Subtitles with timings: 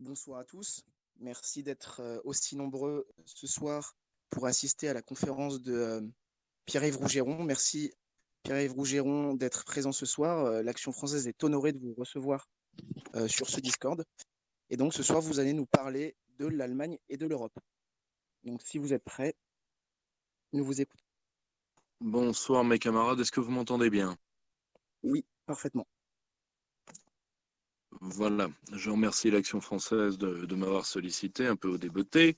[0.00, 0.84] Bonsoir à tous.
[1.18, 3.96] Merci d'être euh, aussi nombreux ce soir
[4.30, 6.00] pour assister à la conférence de euh,
[6.66, 7.42] Pierre-Yves Rougeron.
[7.42, 7.92] Merci
[8.44, 10.46] Pierre-Yves Rougeron d'être présent ce soir.
[10.46, 12.48] Euh, L'Action française est honorée de vous recevoir
[13.26, 14.04] sur ce Discord.
[14.70, 17.58] Et donc ce soir, vous allez nous parler de l'Allemagne et de l'Europe.
[18.44, 19.34] Donc si vous êtes prêts,
[20.52, 21.04] nous vous écoutons.
[22.00, 24.16] Bonsoir mes camarades, est-ce que vous m'entendez bien?
[25.02, 25.88] Oui, parfaitement.
[28.00, 32.36] Voilà, je remercie l'Action française de, m'avoir sollicité un peu au débeauté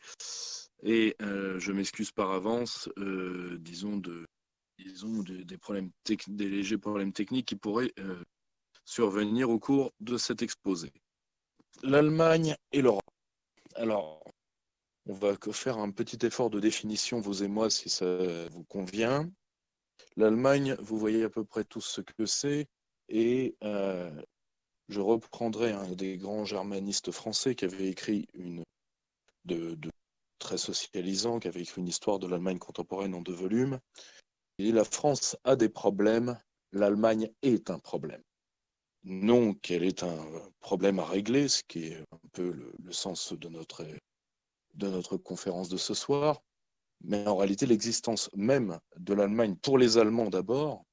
[0.82, 4.26] et euh, je m'excuse par avance, euh, disons, de,
[4.78, 5.90] disons des, problèmes
[6.28, 8.22] légers problèmes techniques qui pourraient euh,
[8.86, 10.90] survenir au cours de cet exposé.
[11.82, 13.02] L'Allemagne et l'Europe.
[13.74, 14.24] Alors,
[15.06, 19.30] on va faire un petit effort de définition, vous et moi, si ça vous convient.
[20.16, 22.66] L'Allemagne, vous voyez à peu près tout ce que c'est,
[23.10, 23.56] et
[24.90, 28.64] je reprendrai un des grands germanistes français qui avait écrit une
[30.38, 33.78] très socialisant, qui avait écrit une histoire de l'Allemagne contemporaine en deux volumes.
[34.58, 36.38] Et la France a des problèmes,
[36.72, 38.22] l'Allemagne est un problème.
[39.04, 40.18] Non qu'elle est un
[40.58, 45.94] problème à régler, ce qui est un peu le, sens de notre conférence de ce
[45.94, 46.42] soir,
[47.02, 50.84] mais en réalité l'existence même de l'Allemagne pour les Allemands d'abord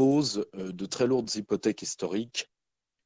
[0.00, 2.50] euh, de très lourdes hypothèques historiques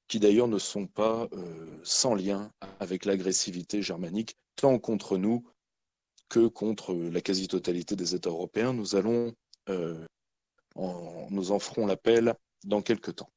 [0.06, 5.45] qui d'ailleurs ne sont pas euh, sans lien avec l'agressivité germanique, tant contre nous
[6.28, 8.73] que contre la quasi-totalité des États européens.
[8.73, 9.34] Nous allons,
[9.70, 10.06] euh,
[10.77, 13.31] nous en ferons l'appel dans quelques temps.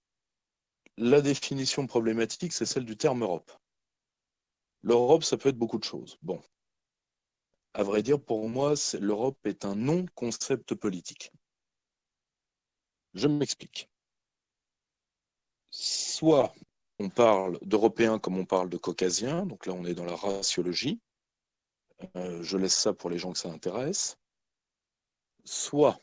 [0.98, 3.52] La définition problématique, c'est celle du terme Europe.
[4.84, 6.18] L'Europe, ça peut être beaucoup de choses.
[6.22, 6.42] Bon,
[7.74, 11.32] à vrai dire, pour moi, l'Europe est un non-concept politique.
[13.18, 13.90] Je m'explique.
[15.72, 16.54] Soit
[17.00, 21.00] on parle d'Européens comme on parle de Caucasiens, donc là on est dans la raciologie.
[22.16, 24.18] Euh, je laisse ça pour les gens que ça intéresse.
[25.46, 26.00] Soit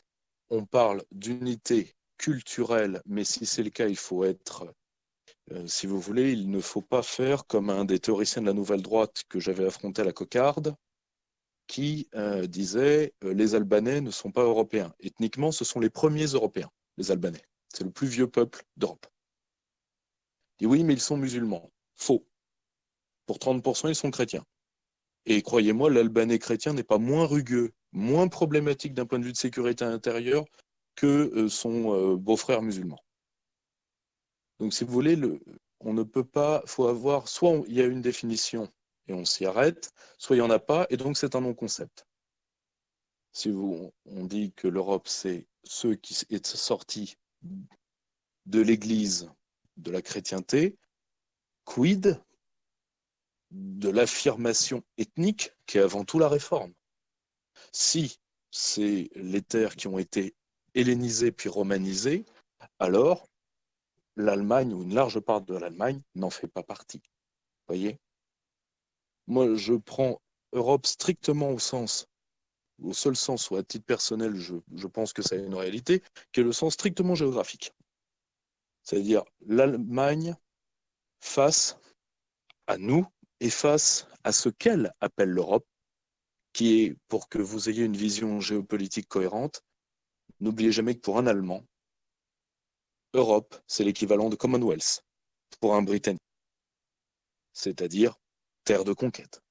[0.49, 4.65] on parle d'unité culturelle, mais si c'est le cas, il faut être,
[5.51, 8.53] euh, si vous voulez, il ne faut pas faire comme un des théoriciens de la
[8.53, 10.75] nouvelle droite que j'avais affronté à la cocarde,
[11.67, 14.93] qui euh, disait les Albanais ne sont pas européens.
[14.99, 17.43] Ethniquement, ce sont les premiers Européens les Albanais.
[17.73, 19.05] C'est le plus vieux peuple d'Europe.
[20.59, 21.71] Dit oui, mais ils sont musulmans.
[21.95, 22.25] Faux.
[23.25, 24.45] Pour 30%, ils sont chrétiens.
[25.25, 29.37] Et croyez-moi, l'Albanais chrétien n'est pas moins rugueux, moins problématique d'un point de vue de
[29.37, 30.45] sécurité intérieure
[30.95, 32.99] que euh, son euh, beau-frère musulman.
[34.59, 35.17] Donc, si vous voulez,
[35.81, 38.71] on ne peut pas, faut avoir, soit il y a une définition
[39.07, 42.05] et on s'y arrête, soit il n'y en a pas, et donc c'est un non-concept.
[43.35, 47.17] Si vous, on dit que l'Europe, c'est ceux qui est sortis
[48.45, 49.29] de l'Église,
[49.75, 50.77] de la chrétienté,
[51.65, 52.23] quid
[53.51, 56.73] de l'affirmation ethnique qui est avant tout la réforme?
[57.73, 60.33] Si c'est les terres qui ont été
[60.73, 62.23] hellénisées puis romanisées,
[62.79, 63.27] alors
[64.15, 67.01] l'Allemagne ou une large part de l'Allemagne n'en fait pas partie.
[67.67, 67.99] Voyez?
[69.27, 70.21] Moi, je prends
[70.53, 72.07] Europe strictement au sens
[72.81, 76.43] au seul sens ou à titre personnel, je, pense que a une réalité, qui est
[76.43, 77.71] le sens strictement géographique.
[78.83, 80.35] C'est-à-dire l'Allemagne
[81.19, 81.77] face
[82.67, 83.05] à nous
[83.39, 85.65] et face à ce qu'elle appelle l'Europe,
[86.53, 89.61] qui est, pour que vous ayez une vision géopolitique cohérente,
[90.39, 91.65] n'oubliez jamais que pour un Allemand,
[93.13, 95.03] Europe, c'est l'équivalent de Commonwealth
[95.59, 96.21] pour un Britannique,
[97.53, 98.15] c'est-à-dire
[98.65, 99.44] terre de conquête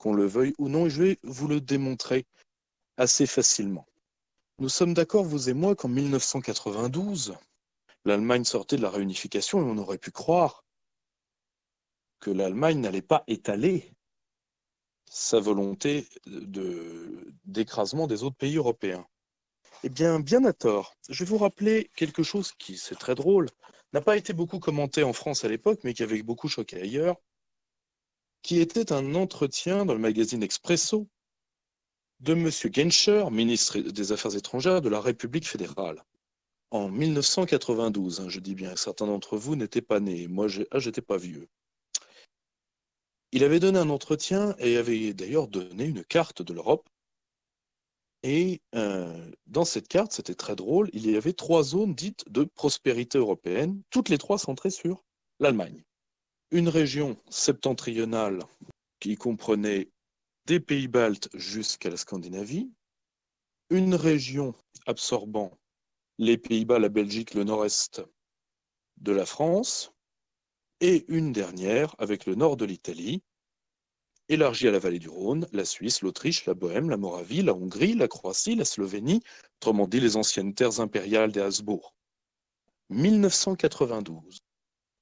[0.00, 2.26] qu'on le veuille ou non, et je vais vous le démontrer
[2.96, 3.86] assez facilement.
[4.58, 7.34] Nous sommes d'accord, vous et moi, qu'en 1992,
[8.06, 10.64] l'Allemagne sortait de la réunification et on aurait pu croire
[12.18, 13.92] que l'Allemagne n'allait pas étaler
[15.04, 16.08] sa volonté
[17.44, 19.06] d'écrasement des autres pays européens.
[19.82, 20.94] Eh bien, bien à tort.
[21.08, 23.48] Je vais vous rappeler quelque chose qui, c'est très drôle,
[23.92, 27.16] n'a pas été beaucoup commenté en France à l'époque, mais qui avait beaucoup choqué ailleurs
[28.42, 31.08] qui était un entretien dans le magazine Expresso
[32.20, 32.50] de M.
[32.50, 36.04] Genscher, ministre des Affaires étrangères de la République fédérale,
[36.70, 38.20] en 1992.
[38.20, 40.28] Hein, je dis bien, certains d'entre vous n'étaient pas nés.
[40.28, 41.48] Moi, ah, j'étais pas vieux.
[43.32, 46.88] Il avait donné un entretien et avait d'ailleurs donné une carte de l'Europe.
[48.22, 52.44] Et euh, dans cette carte, c'était très drôle, il y avait trois zones dites de
[52.44, 55.04] prospérité européenne, toutes les trois centrées sur
[55.38, 55.82] l'Allemagne
[56.50, 58.42] une région septentrionale
[58.98, 59.90] qui comprenait
[60.46, 62.70] des pays baltes jusqu'à la Scandinavie,
[63.70, 64.54] une région
[64.86, 65.58] absorbant
[66.18, 68.02] les Pays-Bas, la Belgique, le nord-est
[68.98, 69.92] de la France,
[70.80, 73.22] et une dernière avec le nord de l'Italie,
[74.28, 77.94] élargie à la vallée du Rhône, la Suisse, l'Autriche, la Bohême, la Moravie, la Hongrie,
[77.94, 79.22] la Croatie, la Slovénie,
[79.60, 81.94] autrement dit les anciennes terres impériales des Habsbourg.
[82.90, 84.38] 1992.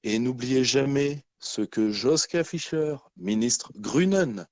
[0.05, 4.47] Et n'oubliez jamais ce que Joschka Fischer, ministre Grunen,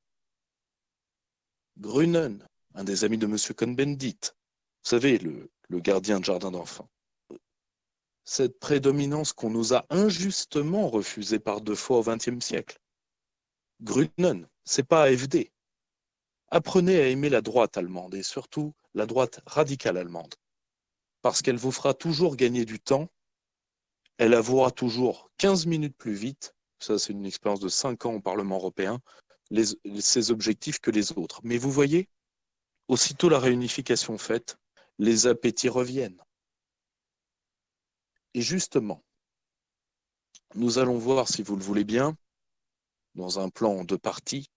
[1.78, 3.36] Grunen, un des amis de M.
[3.54, 4.20] Cohn-Bendit,
[4.84, 5.50] vous savez, le,
[5.80, 6.88] gardien de jardin d'enfants,
[8.24, 12.78] cette prédominance qu'on nous a injustement refusée par deux fois au XXe siècle.
[13.82, 15.52] Grunen, c'est pas AFD.
[16.48, 20.34] Apprenez à aimer la droite allemande et surtout la droite radicale allemande,
[21.20, 23.10] parce qu'elle vous fera toujours gagner du temps,
[24.16, 28.20] elle avouera toujours 15 minutes plus vite, ça c'est une expérience de 5 ans au
[28.20, 29.00] Parlement européen,
[29.50, 29.64] les,
[30.00, 31.40] ses objectifs que les autres.
[31.44, 32.08] Mais vous voyez,
[32.88, 34.56] aussitôt la réunification faite,
[34.98, 36.22] les appétits reviennent.
[38.34, 39.02] Et justement,
[40.54, 42.16] nous allons voir, si vous le voulez bien,
[43.14, 44.50] dans un plan de partie,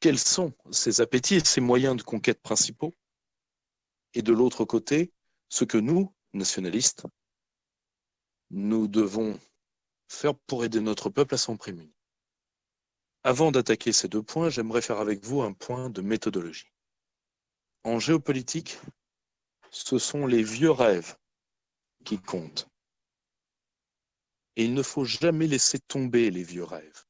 [0.00, 2.94] quels sont ces appétits et ces moyens de conquête principaux,
[4.14, 5.12] et de l'autre côté,
[5.48, 7.04] ce que nous, nationalistes,
[8.50, 9.38] nous devons
[10.08, 11.94] faire pour aider notre peuple à s'en prémunir.
[13.24, 16.72] Avant d'attaquer ces deux points, j'aimerais faire avec vous un point de méthodologie.
[17.82, 18.78] En géopolitique,
[19.70, 21.16] ce sont les vieux rêves
[22.04, 22.68] qui compte.
[24.54, 27.04] Et il ne faut jamais laisser tomber les vieux rêves.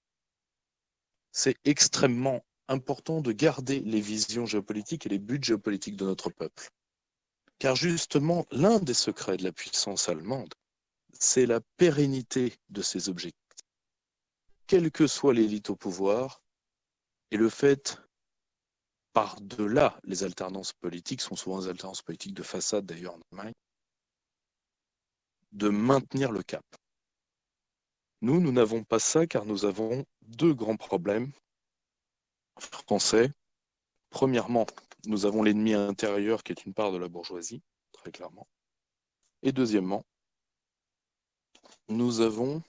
[1.33, 6.71] C'est extrêmement important de garder les visions géopolitiques et les buts géopolitiques de notre peuple.
[7.59, 10.53] Car justement, l'un des secrets de la puissance allemande,
[11.21, 13.37] c'est la pérennité de ses objectifs.
[14.67, 16.43] Quelle que soit l'élite au pouvoir,
[17.31, 18.01] et le fait,
[19.13, 23.55] par-delà les alternances politiques, sont souvent des alternances politiques de façade d'ailleurs en Allemagne,
[25.53, 26.65] de maintenir le cap.
[28.21, 31.33] Nous, nous n'avons pas ça car nous avons deux grands problèmes
[32.59, 33.31] français.
[34.11, 34.67] Premièrement,
[35.07, 37.63] nous avons l'ennemi intérieur qui est une part de la bourgeoisie,
[37.93, 38.49] très clairement.
[39.43, 40.05] Et deuxièmement,
[41.89, 42.63] nous avons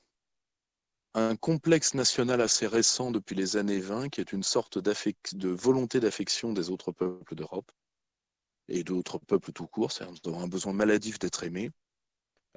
[1.13, 5.99] un complexe national assez récent depuis les années 20 qui est une sorte de volonté
[5.99, 7.71] d'affection des autres peuples d'Europe
[8.67, 9.91] et d'autres peuples tout court.
[9.91, 11.71] C'est nous avons un besoin maladif d'être aimés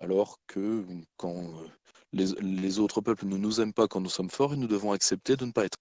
[0.00, 0.84] alors que
[1.16, 1.68] quand euh,
[2.12, 5.36] les, autres peuples ne nous aiment pas quand nous sommes forts, et nous devons accepter
[5.36, 5.78] de ne pas être.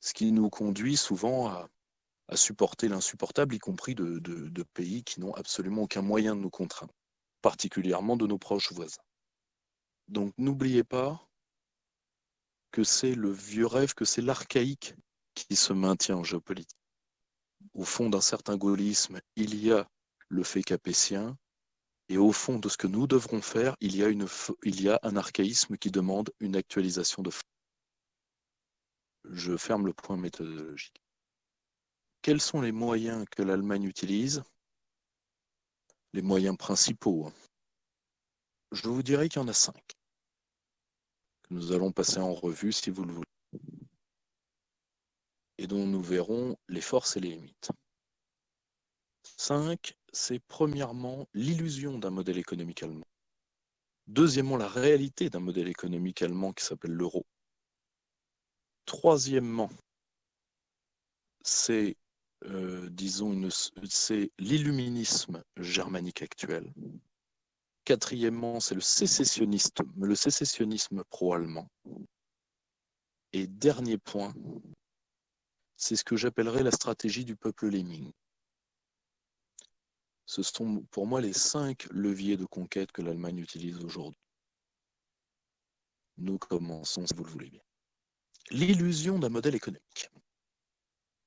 [0.00, 1.68] Ce qui nous conduit souvent à,
[2.34, 6.92] supporter l'insupportable, y compris de pays qui n'ont absolument aucun moyen de nous contraindre,
[7.42, 9.02] particulièrement de nos proches voisins.
[10.08, 11.28] Donc n'oubliez pas
[12.70, 14.94] que c'est le vieux rêve, que c'est l'archaïque
[15.34, 16.76] qui se maintient en géopolitique.
[17.74, 19.88] Au fond d'un certain gaullisme, il y a
[20.28, 21.36] le fait capétien,
[22.08, 24.02] et au fond de ce que nous devrons faire, il y
[24.88, 27.30] a, un archaïsme qui demande une actualisation de
[29.24, 31.02] Je ferme le point méthodologique.
[32.22, 34.42] Quels sont les moyens que l'Allemagne utilise?
[36.18, 37.26] Les moyens principaux.
[37.28, 37.32] Hein.
[38.72, 39.94] Je vous dirais qu'il y en a cinq.
[41.44, 43.28] Que nous allons passer en revue si vous le voulez.
[45.58, 47.70] Et dont nous verrons les forces et les limites.
[49.22, 53.06] Cinq, c'est premièrement l'illusion d'un modèle économique allemand.
[54.08, 57.24] Deuxièmement, la réalité d'un modèle économique allemand qui s'appelle l'euro.
[58.86, 59.70] Troisièmement,
[61.44, 61.96] c'est,
[62.44, 63.48] euh, disons,
[63.88, 66.72] c'est l'illuminisme germanique actuel.
[67.84, 71.68] Quatrièmement, c'est le sécessionnisme, le sécessionnisme pro-allemand.
[73.32, 74.34] Et dernier point,
[75.76, 78.12] c'est ce que j'appellerais la stratégie du peuple Lénine.
[80.26, 84.20] Ce sont pour moi les cinq leviers de conquête que l'Allemagne utilise aujourd'hui.
[86.18, 87.62] Nous commençons, si vous le voulez bien.
[88.50, 90.10] L'illusion d'un modèle économique.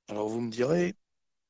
[0.07, 0.95] Alors vous me direz,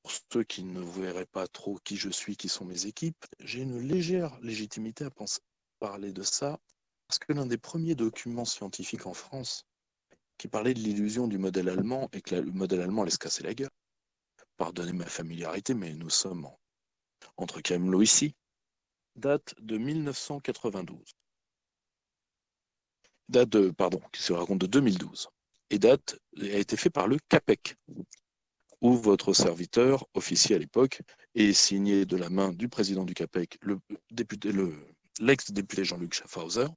[0.01, 3.62] pour ceux qui ne verraient pas trop qui je suis, qui sont mes équipes, j'ai
[3.62, 5.12] une légère légitimité à
[5.79, 6.60] parler de ça,
[7.08, 9.65] parce que l'un des premiers documents scientifiques en France
[10.38, 13.43] qui parlait de l'illusion du modèle allemand et que le modèle allemand allait se casser
[13.43, 13.70] la gueule.
[14.58, 16.58] Pardonnez ma familiarité, mais nous sommes en
[17.38, 18.36] entre Camelot ici,
[19.15, 21.00] date de 1992.
[23.29, 25.29] Date de, pardon, qui se raconte de 2012.
[25.70, 27.75] Et date, a été fait par le CAPEC,
[28.81, 31.01] où votre serviteur, officier à l'époque,
[31.35, 33.79] est signé de la main du président du CAPEC, le
[34.11, 34.73] député, le,
[35.19, 36.67] l'ex-député Jean-Luc Schaffhauser,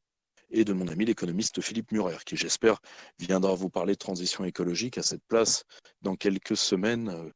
[0.50, 2.80] et de mon ami l'économiste Philippe Murer, qui j'espère
[3.18, 5.64] viendra vous parler de transition écologique à cette place
[6.02, 7.30] dans quelques semaines, euh,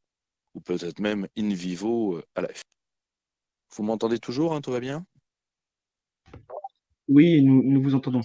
[0.54, 2.62] ou peut-être même in vivo euh, à la F.
[3.75, 5.04] Vous m'entendez toujours, hein, tout va bien?
[7.08, 8.20] Oui, nous, nous vous entendons.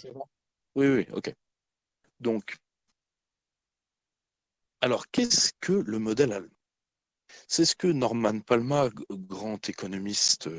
[0.76, 1.34] Oui, oui, ok.
[2.20, 2.58] Donc,
[4.84, 6.50] alors, qu'est-ce que le modèle allemand
[7.48, 10.50] C'est ce que Norman Palma, grand économiste,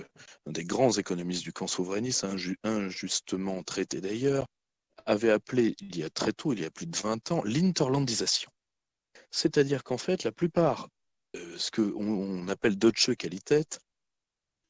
[0.46, 2.26] un des grands économistes du camp souverainiste,
[2.62, 4.46] injustement traité d'ailleurs,
[5.04, 8.50] avait appelé il y a très tôt, il y a plus de 20 ans, l'interlandisation.
[9.30, 10.88] C'est-à-dire qu'en fait, la plupart,
[11.36, 13.78] euh, ce qu'on appelle Deutsche Qualität,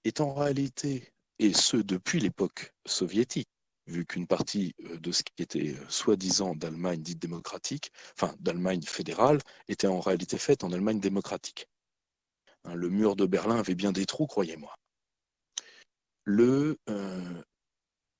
[0.02, 3.48] est en réalité, et ce depuis l'époque soviétique,
[3.86, 8.82] vu qu'une partie euh, de ce qui était euh, soi-disant d'Allemagne dite démocratique, enfin d'Allemagne
[8.82, 11.68] fédérale, était en réalité faite en Allemagne démocratique.
[12.64, 14.74] Hein, le mur de Berlin avait bien des trous, croyez-moi.
[16.26, 16.78] Le,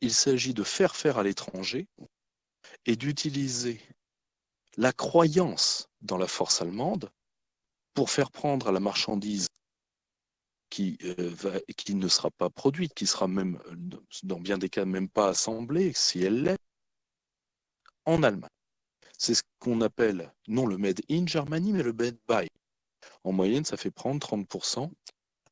[0.02, 1.88] il s'agit de faire faire à l'étranger
[2.84, 3.80] et d'utiliser
[4.76, 7.10] la croyance dans la force allemande
[7.94, 9.46] pour faire prendre à la marchandise
[10.70, 13.60] qui, euh, qui ne sera pas produite, qui sera même,
[14.22, 16.58] dans bien des cas, même pas assemblée, si elle l'est,
[18.06, 18.50] en Allemagne.
[19.18, 22.48] C'est ce qu'on appelle non le Made in Germany, mais le Made by.
[23.22, 24.90] En moyenne, ça fait prendre 30%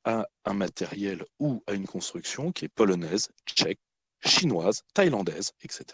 [0.05, 3.79] à un matériel ou à une construction qui est polonaise, tchèque,
[4.25, 5.85] chinoise, thaïlandaise, etc.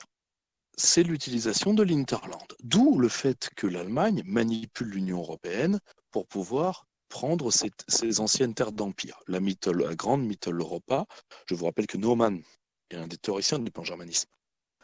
[0.77, 2.55] C'est l'utilisation de l'Interland.
[2.63, 9.21] D'où le fait que l'Allemagne manipule l'Union européenne pour pouvoir prendre ces, anciennes terres d'empire.
[9.27, 11.07] La, la, grande Mitteleuropa,
[11.47, 12.43] je vous rappelle que Naumann
[12.91, 14.29] est un des théoriciens du pan-germanisme.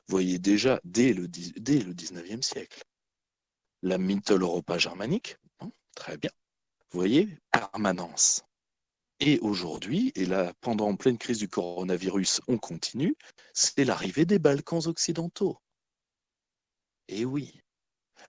[0.08, 2.82] Voyez déjà dès le, dès le 19e siècle.
[3.82, 6.30] La Mitteleuropa germanique, hein, très bien.
[6.90, 8.42] Vous voyez, permanence.
[9.20, 13.16] Et aujourd'hui, et là, pendant en pleine crise du coronavirus, on continue,
[13.52, 15.58] c'est l'arrivée des Balkans occidentaux.
[17.08, 17.60] Et oui,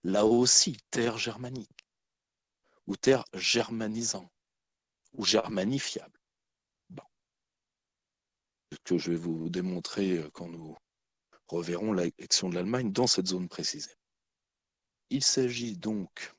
[0.03, 1.84] là aussi, terre germanique,
[2.87, 4.29] ou terre germanisant,
[5.13, 6.19] ou germanifiable.
[8.71, 10.75] Ce que je vais vous démontrer euh, quand nous
[11.47, 13.93] reverrons l'action de l'Allemagne dans cette zone précisée.
[15.09, 16.33] Il s'agit donc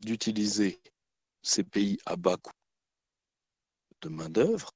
[0.00, 0.80] d'utiliser
[1.42, 2.52] ces pays à bas coût
[4.02, 4.72] de main-d'œuvre,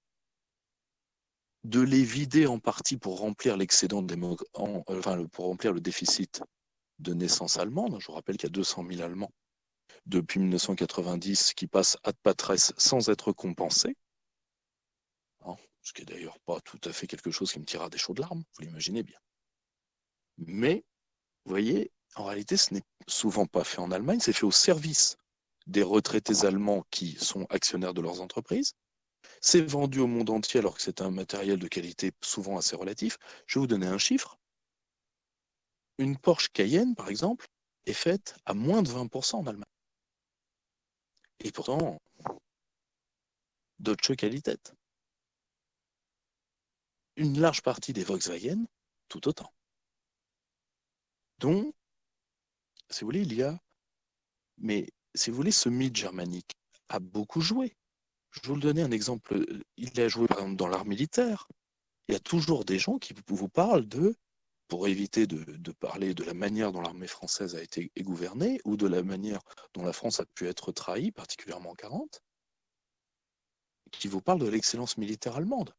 [1.64, 4.06] de les vider en partie pour remplir l'excédent
[4.54, 6.42] enfin, pour remplir le déficit
[7.00, 7.98] de naissance allemande.
[8.00, 9.32] Je vous rappelle qu'il y a 200 000 Allemands
[10.06, 13.96] depuis 1990 qui passent à patresse sans être compensés.
[15.44, 17.98] Hein, ce qui est d'ailleurs pas tout à fait quelque chose qui me tirera des
[17.98, 19.18] chaudes larmes, vous l'imaginez bien.
[20.38, 20.84] Mais,
[21.44, 25.16] vous voyez, en réalité, ce n'est souvent pas fait en Allemagne, c'est fait au service
[25.66, 28.74] des retraités allemands qui sont actionnaires de leurs entreprises,
[29.40, 33.18] c'est vendu au monde entier alors que c'est un matériel de qualité souvent assez relatif.
[33.46, 34.38] Je vais vous donner un chiffre.
[35.98, 37.46] Une Porsche Cayenne, par exemple,
[37.86, 39.64] est faite à moins de 20% en Allemagne.
[41.40, 42.00] Et pourtant,
[43.78, 44.74] Deutsche Qualität.
[47.16, 48.66] Une large partie des Volkswagen,
[49.08, 49.52] tout autant.
[51.38, 51.74] Donc,
[52.90, 53.58] si vous voulez, il y a.
[54.58, 56.52] Mais si vous voulez, ce mythe germanique
[56.88, 57.76] a beaucoup joué.
[58.30, 59.44] Je vous donner un exemple.
[59.76, 61.48] Il a joué par exemple dans l'art militaire.
[62.08, 64.16] Il y a toujours des gens qui vous parlent de,
[64.70, 68.86] pour éviter de, parler de la manière dont l'armée française a été gouvernée ou de
[68.86, 69.40] la manière
[69.74, 72.22] dont la France a pu être trahie, particulièrement en 40,
[73.90, 75.74] qui vous parlent de l'excellence militaire allemande.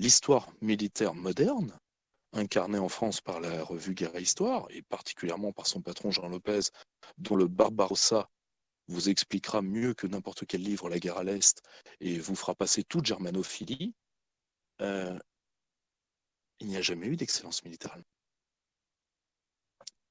[0.00, 1.78] L'histoire militaire moderne,
[2.32, 6.28] incarnée en France par la revue Guerre et Histoire, et particulièrement par son patron Jean
[6.28, 6.72] Lopez,
[7.18, 8.28] dont le Barbarossa
[8.88, 11.62] vous expliquera mieux que n'importe quel livre la guerre à l'Est
[12.00, 13.94] et vous fera passer toute germanophilie,
[14.80, 15.16] euh,
[16.62, 17.98] il n'y a jamais eu d'excellence militaire.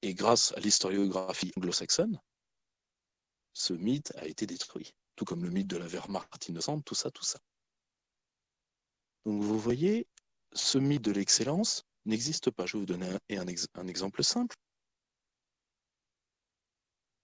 [0.02, 2.20] Et grâce à l'historiographie anglo-saxonne,
[3.54, 7.10] ce mythe a été détruit, tout comme le mythe de la Wehrmacht innocente, tout ça,
[7.10, 7.40] tout ça.
[9.26, 10.08] Donc vous voyez,
[10.52, 12.66] ce mythe de l'excellence n'existe pas.
[12.66, 14.58] Je vais vous donner un exemple simple.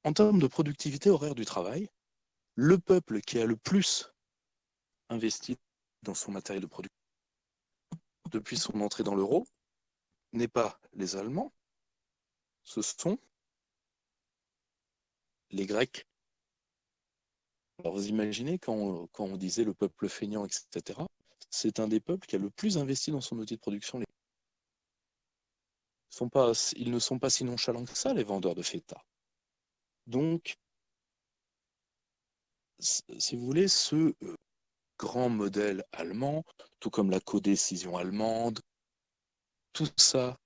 [0.06, 1.90] En termes de productivité horaire du travail,
[2.56, 4.10] le peuple qui a le plus
[5.10, 5.58] investi
[6.04, 6.97] dans son matériel de production
[8.30, 9.48] depuis son entrée dans l'euro
[10.34, 11.54] n'est pas les Allemands,
[12.64, 13.18] ce sont
[15.52, 16.06] les Grecs.
[17.80, 21.00] Alors vous imaginez quand on, disait le peuple feignant, etc.,
[21.50, 24.02] c'est un des peuples qui a le plus investi dans son outil de production.
[24.02, 24.06] Ils,
[26.76, 29.02] ils ne sont pas si nonchalants que ça, les vendeurs de feta.
[30.08, 30.58] Donc,
[32.80, 34.14] si vous voulez, ce
[34.98, 36.44] grand modèle allemand,
[36.80, 38.60] tout comme la codécision allemande,
[39.74, 40.38] tout ça,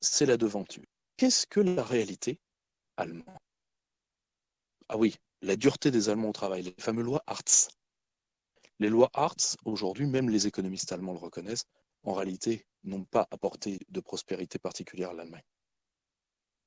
[0.00, 0.84] c'est la devanture.
[1.16, 2.40] Qu'est-ce que la réalité
[2.96, 3.38] allemande?
[4.88, 7.68] Ah oui, la dureté des Allemands au travail, les fameuses lois Hartz.
[8.78, 11.66] Les lois Hartz, aujourd'hui, même les économistes allemands le reconnaissent,
[12.04, 15.42] en réalité, n'ont pas apporté de prospérité particulière à l'Allemagne.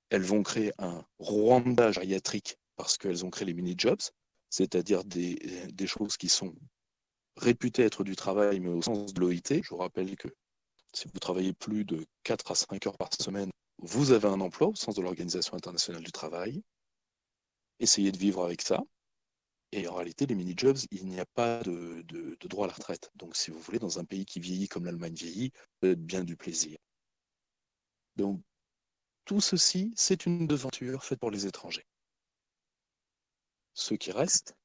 [0.10, 4.02] Elles vont créer un Rwanda gériatrique parce qu'elles ont créé les mini-jobs,
[4.52, 6.54] c'est-à-dire des, choses qui sont
[7.38, 9.64] réputées être du travail, mais au sens de l'OIT.
[9.64, 10.28] Je vous rappelle que
[10.94, 14.68] si vous travaillez plus de 4 à 5 heures par semaine, vous avez un emploi
[14.68, 16.62] au sens de l'Organisation internationale du travail.
[17.80, 18.84] Essayez de vivre avec ça.
[19.72, 22.04] Et en réalité, les mini-jobs, il n'y a pas de,
[22.44, 23.10] droit à la retraite.
[23.16, 26.78] Donc, si vous voulez, dans un pays qui vieillit comme l'Allemagne vieillit, bien du plaisir.
[28.18, 28.42] Donc,
[29.24, 31.86] tout ceci, c'est une devanture faite pour les étrangers.
[33.74, 34.56] Ce qui reste,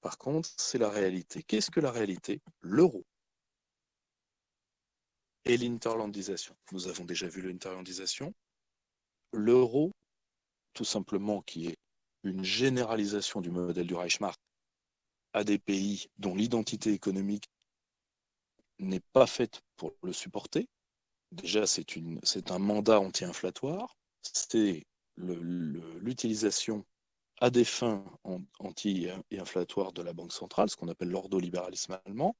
[0.00, 1.42] par contre, c'est la réalité.
[1.42, 2.40] Qu'est-ce que la réalité?
[2.60, 3.04] L'euro
[5.44, 6.56] et l'interlandisation.
[6.72, 8.34] Nous avons déjà vu l'interlandisation.
[9.32, 9.92] L'euro,
[10.74, 11.78] tout simplement, qui est
[12.22, 14.38] une généralisation du modèle du Reichsmark
[15.32, 17.44] à des pays dont l'identité économique
[18.78, 20.68] n'est pas faite pour le supporter.
[21.32, 26.86] Déjà, c'est un mandat anti-inflatoire, c'est l'utilisation
[27.40, 28.04] à des fins
[28.58, 32.36] anti-inflatoires de la Banque centrale, ce qu'on appelle l'ordolibéralisme allemand,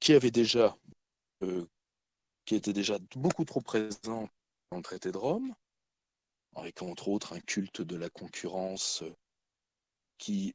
[0.00, 0.76] qui avait déjà,
[1.42, 1.66] euh,
[2.44, 4.28] qui était déjà beaucoup trop présent
[4.70, 5.54] dans le traité de Rome,
[6.54, 9.14] avec entre autres un culte de la concurrence euh,
[10.18, 10.54] qui,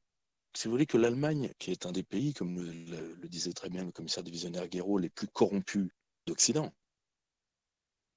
[0.56, 3.84] si vous voulez, que l'Allemagne, qui est un des pays, comme le, disait très bien
[3.84, 5.90] le commissaire divisionnaire Guéraud, les plus corrompus
[6.26, 6.74] d'Occident,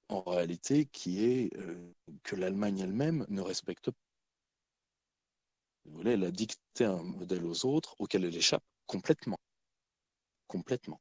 [0.08, 1.92] en réalité, qui est euh,
[2.24, 3.90] que l'Allemagne elle-même ne respecte
[6.04, 9.38] elle a dicté un modèle aux autres auquel elle échappe complètement.
[10.46, 11.00] Complètement.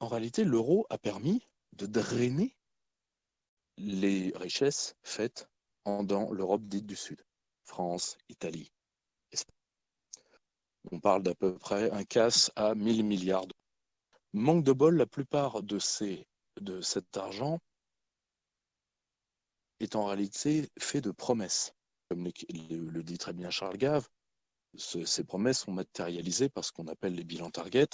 [0.00, 2.56] En réalité, l'euro a permis de drainer
[3.76, 5.48] les richesses faites
[5.84, 7.22] dans l'Europe dite du Sud,
[7.64, 8.72] France, Italie,
[9.32, 9.54] Espagne.
[10.92, 13.46] On parle d'à peu près un casse à 1000 milliards.
[14.32, 16.26] Manque de bol, la plupart de, ces,
[16.60, 17.58] de cet argent
[19.80, 21.72] est en réalité fait de promesses.
[22.10, 24.08] Comme le, dit très bien Charles Gave,
[24.76, 27.86] ces promesses sont matérialisées par ce qu'on appelle les bilans target.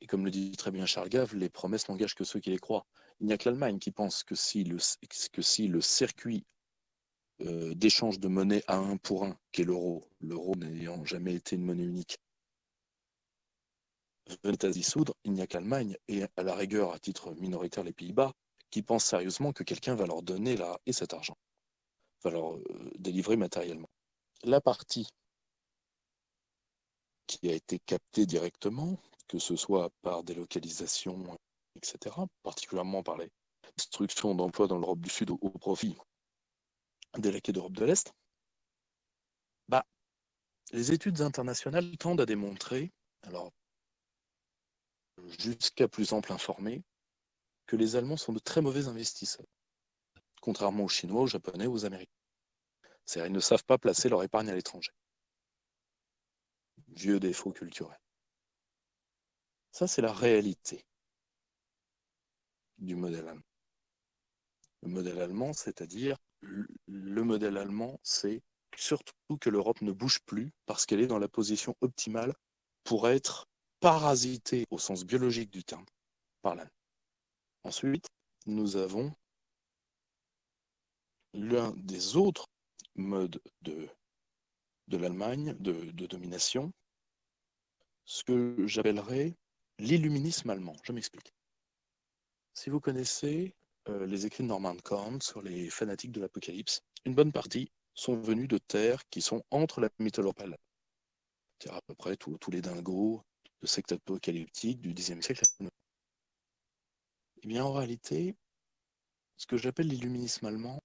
[0.00, 2.58] Et comme le dit très bien Charles Gave, les promesses n'engagent que ceux qui les
[2.58, 2.86] croient.
[3.20, 4.78] Il n'y a que l'Allemagne qui pense que si le,
[5.82, 6.46] circuit
[7.42, 11.56] euh, d'échange de monnaie à un pour un, qui est l'euro, l'euro n'ayant jamais été
[11.56, 12.16] une monnaie unique,
[14.42, 17.92] venait à dissoudre, il n'y a qu'Allemagne et à la rigueur, à titre minoritaire, les
[17.92, 18.32] Pays-Bas,
[18.70, 21.36] qui pensent sérieusement que quelqu'un va leur donner là et cet argent,
[22.24, 22.58] va leur
[22.98, 23.90] délivrer matériellement.
[24.44, 25.08] La partie
[27.26, 31.38] qui a été captée directement, que ce soit par délocalisation
[31.76, 33.30] etc., particulièrement par les
[33.76, 35.96] destructions d'emplois dans l'Europe du Sud au, profit
[37.18, 38.12] des laquais d'Europe de l'Est,
[39.68, 39.84] bah,
[40.72, 42.90] les études internationales tendent à démontrer,
[43.22, 43.52] alors
[45.38, 46.82] jusqu'à plus ample informé,
[47.66, 49.46] que les Allemands sont de très mauvais investisseurs,
[50.42, 52.12] contrairement aux Chinois, aux Japonais, aux Américains.
[53.06, 54.92] C'est-à-dire ils ne savent pas placer leur épargne à l'étranger.
[56.88, 57.98] Vieux défaut culturel.
[59.70, 60.84] Ça, c'est la réalité
[62.76, 63.42] du modèle allemand.
[64.82, 68.42] Le modèle allemand, c'est-à-dire le modèle allemand, c'est
[68.76, 72.34] surtout que l'Europe ne bouge plus parce qu'elle est dans la position optimale
[72.84, 73.46] pour être
[73.80, 75.86] parasitée au sens biologique du terme
[76.42, 76.74] par l'Allemagne.
[77.62, 78.08] Ensuite,
[78.46, 79.14] nous avons
[81.34, 82.46] l'un des autres
[82.94, 83.88] modes de,
[84.88, 86.72] de l'Allemagne, de, domination,
[88.04, 89.34] ce que j'appellerais
[89.78, 90.76] l'illuminisme allemand.
[90.82, 91.32] Je m'explique.
[92.54, 93.54] Si vous connaissez
[93.88, 98.16] euh, les écrits de Norman Korn sur les fanatiques de l'Apocalypse, une bonne partie sont
[98.16, 100.32] venus de terres qui sont entre la mythologie
[101.62, 103.22] c'est-à-dire à peu près tous les dingos
[103.60, 105.44] de secte apocalyptique du Xe siècle.
[107.42, 108.34] Eh bien, en réalité,
[109.36, 110.82] ce que j'appelle l'illuminisme allemand,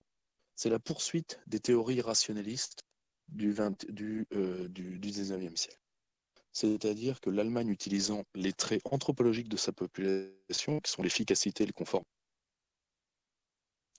[0.57, 2.81] c'est la poursuite des théories rationalistes
[3.29, 5.79] du, 20, du, euh, du, du 19e siècle
[6.57, 11.71] c'est-à-dire que l'Allemagne utilisant les traits anthropologiques de sa population, qui sont l'efficacité et le
[11.71, 12.03] confort,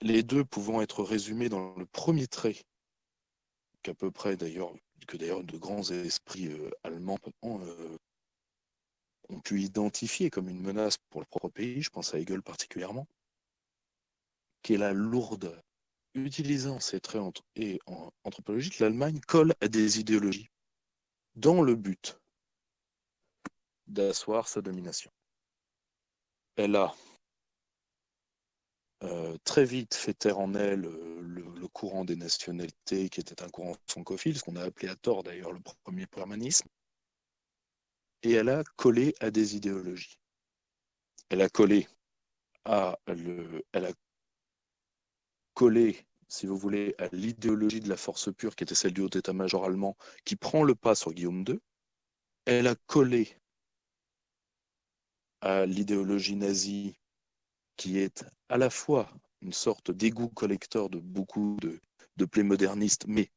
[0.00, 2.56] les deux pouvant être résumés dans le premier trait,
[3.82, 4.74] qu'à peu près d'ailleurs,
[5.06, 7.96] que d'ailleurs de grands esprits euh, allemands euh,
[9.28, 13.06] ont pu identifier comme une menace pour le propre pays, je pense à Hegel particulièrement,
[14.62, 15.62] qui est la lourdeur.
[16.24, 17.22] Utilisant ces traits
[18.24, 20.48] anthropologiques, l'Allemagne colle à des idéologies
[21.34, 22.18] dans le but
[23.86, 25.10] d'asseoir sa domination.
[26.56, 26.94] Elle a
[29.44, 34.36] très vite fait taire en elle le, courant des nationalités, qui était un courant francophile,
[34.36, 36.66] ce qu'on a appelé à tort d'ailleurs le premier permanisme.
[38.22, 40.18] Et elle a collé à des idéologies.
[41.28, 41.86] Elle a collé
[42.64, 43.92] à le, elle a
[45.54, 49.08] collé, si vous voulez, à l'idéologie de la force pure, qui était celle du haut
[49.08, 51.58] état-major allemand, qui prend le pas sur Guillaume II.
[52.44, 53.36] Elle a collé
[55.40, 56.98] à l'idéologie nazie
[57.76, 59.10] qui est à la fois
[59.40, 61.80] une sorte d'égout collecteur de beaucoup de,
[62.16, 63.30] de plaies modernistes, mais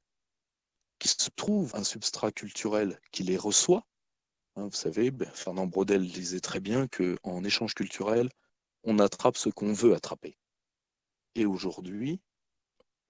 [0.99, 3.86] qui se trouve un substrat culturel qui les reçoit.
[4.56, 8.30] Hein, vous savez, ben, Fernand Braudel disait très bien qu'en échange culturel,
[8.84, 10.38] on attrape ce qu'on veut attraper.
[11.36, 12.19] Et aujourd'hui,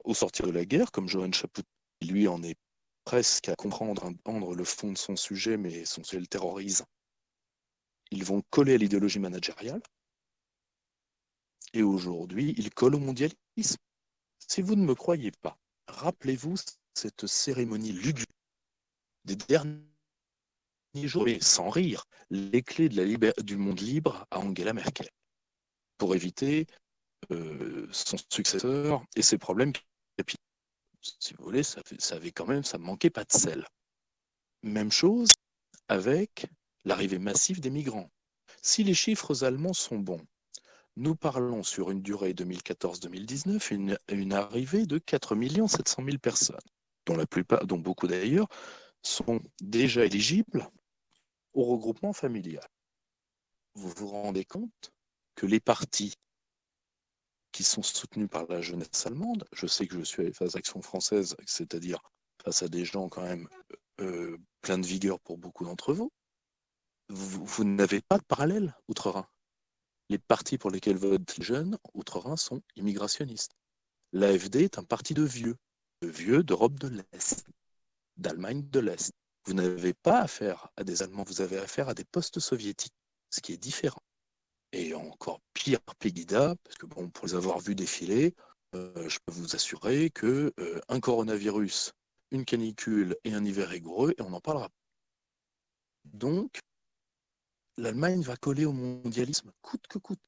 [0.03, 1.63] au sortir de la guerre, comme Johan Chaput,
[2.01, 2.57] lui en est
[3.03, 4.11] presque à comprendre,
[4.53, 6.83] le fond de son sujet, mais son sujet le terrorise,
[8.11, 9.81] ils vont coller à l'idéologie managériale,
[11.73, 13.77] et aujourd'hui, il colle au mondialisme.
[14.39, 16.55] Si vous ne me croyez pas, rappelez-vous
[16.93, 18.25] cette cérémonie lugubre
[19.23, 19.81] des derniers
[20.95, 25.09] jours, et sans rire, les clés du monde libre à Angela Merkel,
[25.97, 26.67] pour éviter
[27.31, 29.73] euh, son successeur et ses problèmes.
[30.17, 30.37] Et puis,
[31.01, 33.65] si vous voulez, ça, avait quand même, ça manquait pas de sel.
[34.63, 35.33] Même chose
[35.87, 36.45] avec
[36.85, 38.09] l'arrivée massive des migrants.
[38.61, 40.25] Si les chiffres allemands sont bons,
[40.97, 45.35] nous parlons sur une durée 2014-2019 une, une arrivée de 4
[45.67, 46.59] 700 000 personnes,
[47.05, 48.47] dont, la plupart, dont beaucoup d'ailleurs
[49.01, 50.69] sont déjà éligibles
[51.53, 52.67] au regroupement familial.
[53.73, 54.91] Vous vous rendez compte
[55.35, 56.13] que les partis
[57.51, 60.81] qui sont soutenus par la jeunesse allemande, je sais que je suis face à Action
[60.81, 61.99] française, c'est-à-dire
[62.43, 63.47] face à des gens quand même
[63.99, 66.11] euh, pleins de vigueur pour beaucoup d'entre vous,
[67.09, 69.27] vous, vous n'avez pas de parallèle outre-Rhin
[70.11, 73.53] les partis pour lesquels votent les jeunes outre-Rhin sont immigrationnistes.
[74.11, 75.55] L'AFD est un parti de vieux,
[76.01, 77.45] de vieux d'Europe de l'Est,
[78.17, 79.13] d'Allemagne de l'Est.
[79.45, 82.93] Vous n'avez pas affaire à des Allemands, vous avez affaire à des postes soviétiques,
[83.29, 84.03] ce qui est différent.
[84.73, 88.33] Et encore pire, Pegida, parce que bon, pour les avoir vus défiler,
[88.73, 91.91] euh, je peux vous assurer que euh, un coronavirus,
[92.31, 94.69] une canicule et un hiver rigoureux, et on en parlera.
[96.05, 96.59] Donc,
[97.77, 100.21] l'Allemagne va coller au mondialisme coûte que coûte.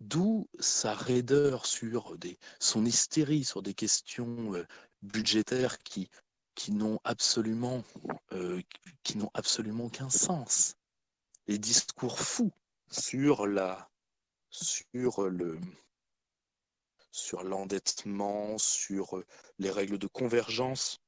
[0.00, 4.66] D'où sa raideur sur des, son hystérie sur des questions euh,
[5.02, 6.10] budgétaires qui,
[6.54, 7.82] qui n'ont absolument,
[9.02, 10.74] qui n'ont absolument qu'un sens.
[11.46, 12.52] Les discours fous
[12.88, 13.46] sur
[17.44, 19.22] l'endettement, sur
[19.58, 20.98] les règles de convergence.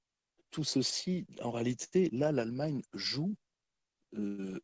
[0.51, 3.35] Tout ceci, en réalité, là, l'Allemagne joue
[4.15, 4.59] euh,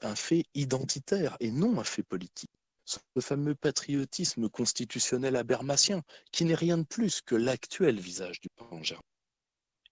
[0.00, 2.52] un fait identitaire et non un fait politique.
[2.84, 8.80] Ce fameux patriotisme constitutionnel abermatien, qui n'est rien de plus que l'actuel visage du pan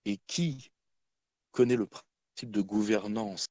[0.05, 0.71] et qui
[1.51, 3.47] connaît le principe de gouvernance,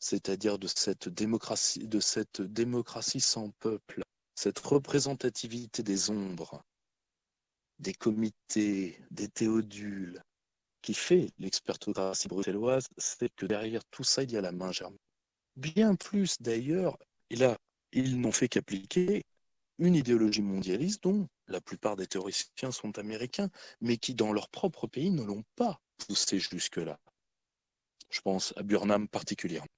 [0.00, 4.02] c'est-à-dire de cette démocratie, sans peuple,
[4.34, 6.62] cette représentativité des ombres,
[7.78, 10.20] des comités, des théodules,
[10.82, 14.98] qui fait l'expertocratie bruxelloise, c'est que derrière tout ça, il y a la main germaine.
[15.56, 16.96] Bien plus d'ailleurs,
[17.28, 17.58] et là,
[17.92, 19.22] ils n'ont fait qu'appliquer
[19.78, 24.86] une idéologie mondialiste dont la plupart des théoriciens sont américains, mais qui dans leur propre
[24.86, 26.98] pays ne l'ont pas poussé jusque-là.
[28.08, 29.68] Je pense à Burnham particulièrement.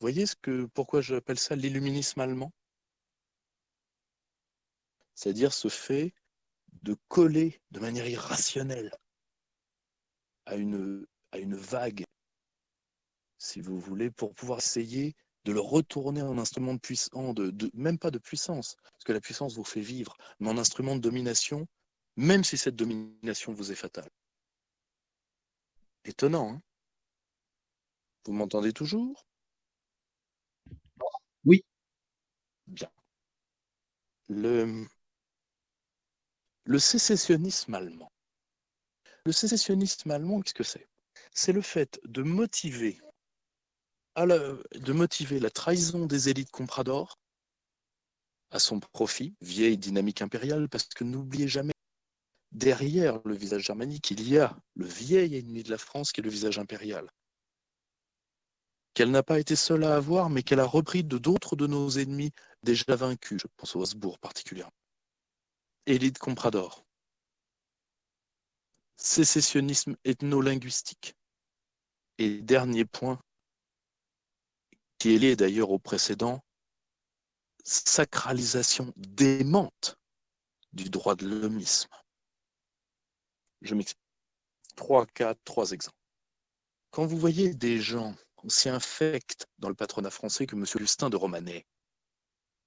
[0.00, 2.52] Voyez ce que, pourquoi j'appelle ça l'illuminisme allemand?
[5.14, 6.14] C'est-à-dire ce fait
[6.82, 8.92] de coller de manière irrationnelle
[10.46, 12.04] à une, vague,
[13.38, 17.34] si vous voulez, pour pouvoir essayer de le retourner en instrument de puissance,
[17.74, 21.00] même pas de puissance, parce que la puissance vous fait vivre, mais en instrument de
[21.00, 21.66] domination,
[22.16, 24.10] même si cette domination vous est fatale.
[26.04, 26.62] Étonnant, hein?
[28.26, 29.26] Vous m'entendez toujours
[31.44, 31.62] Oui.
[32.66, 32.90] Bien.
[34.28, 34.86] Le,
[36.78, 38.10] sécessionnisme allemand
[39.26, 40.88] le sécessionnisme allemand, qu'est-ce que c'est?
[41.32, 43.00] C'est le fait de motiver,
[44.16, 47.18] de motiver la trahison des élites compradors
[48.50, 51.72] à son profit, vieille dynamique impériale, parce que n'oubliez jamais,
[52.52, 56.24] derrière le visage germanique, il y a le vieil ennemi de la France qui est
[56.24, 57.10] le visage impérial.
[58.94, 61.90] Qu'elle n'a pas été seule à avoir, mais qu'elle a repris de d'autres de nos
[61.90, 64.72] ennemis déjà vaincus, je pense au Habsbourg particulièrement.
[65.86, 66.84] Élite comprador
[68.96, 71.14] sécessionnisme ethno-linguistique.
[72.18, 73.20] Et dernier point,
[74.98, 76.42] qui est lié d'ailleurs au précédent,
[77.64, 79.98] sacralisation démente
[80.72, 81.90] du droit de l'homisme.
[83.62, 84.00] Je m'explique.
[84.76, 85.96] Trois, quatre, trois exemples.
[86.90, 90.64] Quand vous voyez des gens aussi infects dans le patronat français que M.
[90.66, 91.66] Justin de Romanet,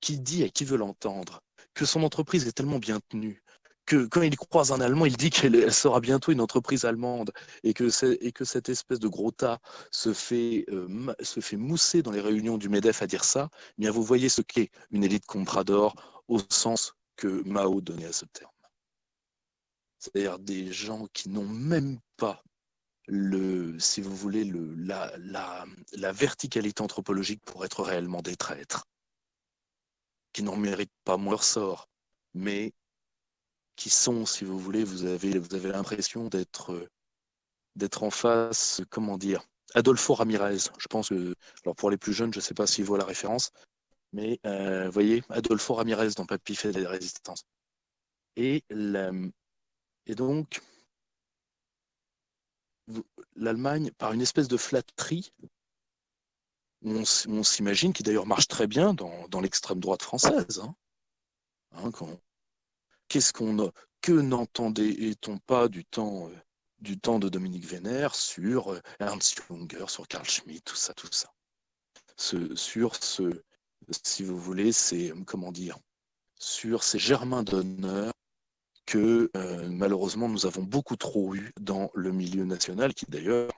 [0.01, 1.41] qui dit et qui veut l'entendre?
[1.73, 3.43] Que son entreprise est tellement bien tenue
[3.87, 7.31] que quand il croise un Allemand, il dit qu'elle sera bientôt une entreprise allemande
[7.63, 7.87] et que,
[8.21, 9.59] et que cette espèce de gros tas
[9.91, 13.81] se fait, euh, se fait mousser dans les réunions du MEDEF à dire ça, eh
[13.81, 18.25] bien vous voyez ce qu'est une élite comprador au sens que Mao donnait à ce
[18.25, 18.51] terme.
[19.97, 22.43] C'est-à-dire des gens qui n'ont même pas
[23.07, 28.85] le, si vous voulez, le, la, la, la verticalité anthropologique pour être réellement des traîtres,
[30.33, 31.89] qui n'en méritent pas moins leur sort,
[32.33, 32.73] mais
[33.75, 36.89] qui sont, si vous voulez, vous avez, vous avez l'impression d'être
[37.75, 40.57] d'être en face, comment dire, Adolfo Ramirez.
[40.79, 43.51] Je pense alors pour les plus jeunes, je ne sais pas s'ils voient la référence,
[44.13, 47.43] mais euh, vous voyez, Adolfo Ramirez dans Papy fait des résistances.
[48.35, 48.63] Et,
[50.07, 50.61] et donc,
[53.35, 55.31] l'Allemagne, par une espèce de flatterie,
[56.83, 60.75] on, s'imagine, qui d'ailleurs marche très bien dans, l'extrême droite française, hein,
[61.71, 61.91] hein,
[63.07, 63.71] qu'est-ce qu'on
[64.01, 66.35] Que n'entendait-on pas du temps, euh,
[66.79, 71.11] du temps de Dominique Vénère sur euh, Ernst Junger, sur Carl Schmitt, tout ça, tout
[71.11, 71.31] ça.
[72.15, 73.43] Sur ce,
[74.03, 75.77] si vous voulez, c'est, comment dire,
[76.39, 78.11] sur ces germains d'honneur
[78.87, 83.51] que euh, malheureusement nous avons beaucoup trop eu dans le milieu national, qui d'ailleurs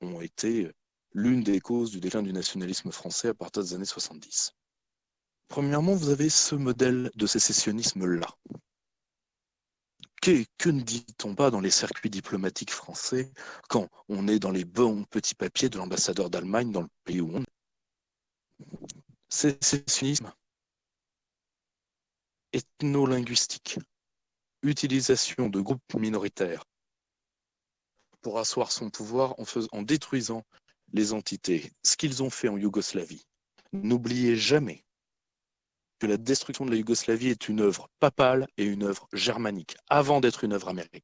[0.00, 0.72] ont été
[1.12, 4.52] l'une des causes du déclin du nationalisme français à partir des années 70.
[5.46, 8.26] Premièrement, vous avez ce modèle de sécessionnisme-là,
[10.22, 13.30] que, ne dit-on pas dans les circuits diplomatiques français
[13.68, 17.30] quand on est dans les bons petits papiers de l'ambassadeur d'Allemagne dans le pays où
[17.34, 17.46] on est?
[19.28, 20.32] Sécessionnisme
[22.52, 23.78] ethno-linguistique,
[24.62, 26.64] utilisation de groupes minoritaires
[28.20, 29.34] pour asseoir son pouvoir
[29.72, 30.44] en, détruisant
[30.92, 33.24] les entités, ce qu'ils ont fait en Yougoslavie.
[33.72, 34.84] N'oubliez jamais
[35.98, 40.20] que la destruction de la Yougoslavie est une œuvre papale et une œuvre germanique, avant
[40.20, 41.00] d'être une œuvre américaine.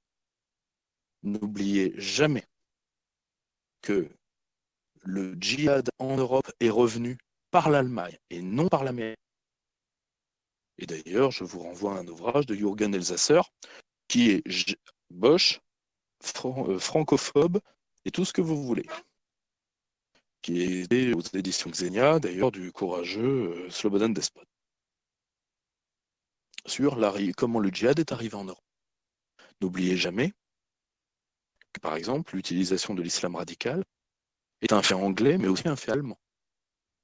[1.22, 2.46] N'oubliez jamais
[3.82, 4.08] que
[5.02, 7.18] le djihad en Europe est revenu
[7.50, 9.18] par l'Allemagne et non par l'Amérique.
[10.78, 13.40] Et d'ailleurs, je vous renvoie à un ouvrage de Jürgen Elsasser
[14.06, 14.42] qui est
[15.10, 15.60] Bosch,
[16.44, 17.60] euh, francophobe
[18.04, 18.86] et tout ce que vous voulez,
[20.42, 24.42] qui est aux éditions Xenia, d'ailleurs, du courageux euh, Slobodan Despot
[26.68, 26.98] sur
[27.36, 28.64] comment le djihad est arrivé en Europe.
[29.60, 30.32] N'oubliez jamais
[31.72, 33.84] que, par exemple, l'utilisation de l'islam radical
[34.60, 36.18] est un fait anglais, mais aussi un fait allemand.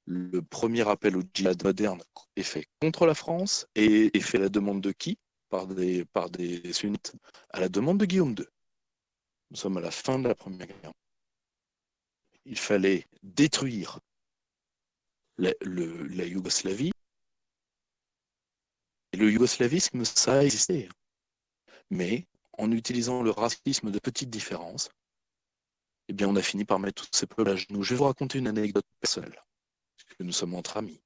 [0.05, 2.01] Le premier appel au djihad moderne
[2.35, 5.17] est fait contre la France et est fait à la demande de qui?
[5.49, 7.13] Par des, par des sunnites
[7.51, 8.45] À la demande de Guillaume II.
[9.51, 10.91] Nous sommes à la fin de la Première Guerre.
[12.45, 13.99] Il fallait détruire
[15.37, 16.91] la Yougoslavie
[19.15, 20.89] le yougoslavisme, ça a existé.
[21.89, 22.25] Mais
[22.57, 24.89] en utilisant le racisme de petites différences,
[26.07, 27.81] eh bien, on a fini par mettre tous ces peuples à genoux.
[27.81, 29.41] Je vais vous raconter une anecdote personnelle,
[30.17, 31.01] que nous sommes entre amis.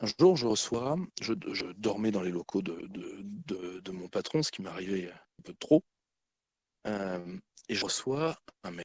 [0.00, 1.34] Un jour, je reçois, je,
[1.72, 5.84] dormais dans les locaux de, de, mon patron, ce qui m'arrivait un peu trop,
[6.86, 8.84] euh, et je reçois un mail.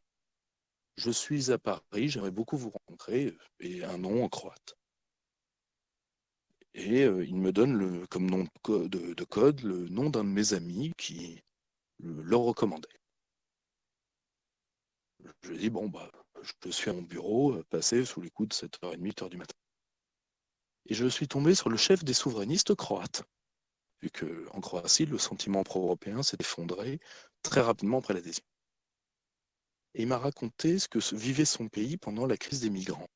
[0.98, 4.76] Je suis à Paris, j'aimerais beaucoup vous rencontrer, et un nom en croate
[6.76, 10.54] et euh, il me donne le, comme nom de, code le nom d'un de mes
[10.54, 11.42] amis qui
[12.00, 12.90] le recommandait.
[15.42, 16.12] Je lui dis, bon, bah,
[16.64, 19.56] je suis à mon bureau, euh, passé sous les coups de 7h30, 8h du matin.
[20.88, 23.24] Et je suis tombé sur le chef des souverainistes croates,
[24.02, 27.00] vu qu'en Croatie, le sentiment pro-européen s'est effondré
[27.42, 28.44] très rapidement après l'adhésion.
[29.96, 33.10] Et il m'a raconté ce que vivait son pays pendant la crise des migrants.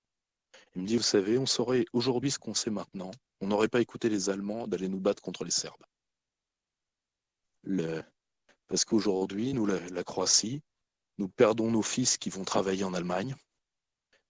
[0.75, 3.81] Il me dit, vous savez, on saurait aujourd'hui ce qu'on sait maintenant, on n'aurait pas
[3.81, 5.83] écouté les Allemands d'aller nous battre contre les Serbes.
[8.67, 10.61] Parce qu'aujourd'hui, nous, la, Croatie,
[11.19, 13.35] nous perdons nos fils qui vont travailler en Allemagne.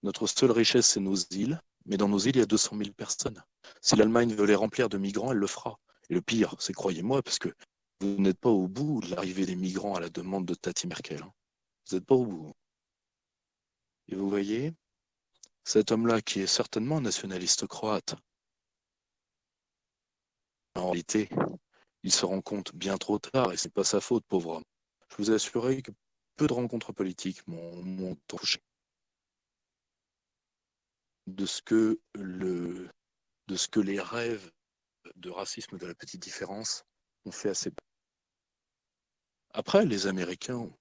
[0.02, 1.62] Notre seule richesse, c'est nos îles.
[1.86, 3.44] Mais dans nos îles, il y a 200 000 personnes.
[3.80, 5.80] Si l'Allemagne veut les remplir de migrants, elle le fera.
[6.10, 7.50] Et le pire, c'est croyez-moi, parce que
[8.02, 11.24] vous n'êtes pas au bout de l'arrivée des migrants à la demande de Tati Merkel.
[11.88, 12.54] Vous n'êtes pas au bout.
[14.08, 14.74] Et vous voyez,
[15.64, 18.16] cet homme-là, qui est certainement nationaliste croate,
[20.74, 21.30] en réalité,
[22.02, 24.64] il se rend compte bien trop tard, et c'est pas sa faute, pauvre homme.
[25.12, 25.92] Je vous assurerai que
[26.40, 28.64] peu de rencontres politiques m'ont touché.
[31.28, 32.00] De ce que
[33.82, 34.50] les rêves
[35.18, 36.86] de racisme de la petite différence
[37.26, 37.74] ont fait assez
[39.52, 40.72] Après, les Américains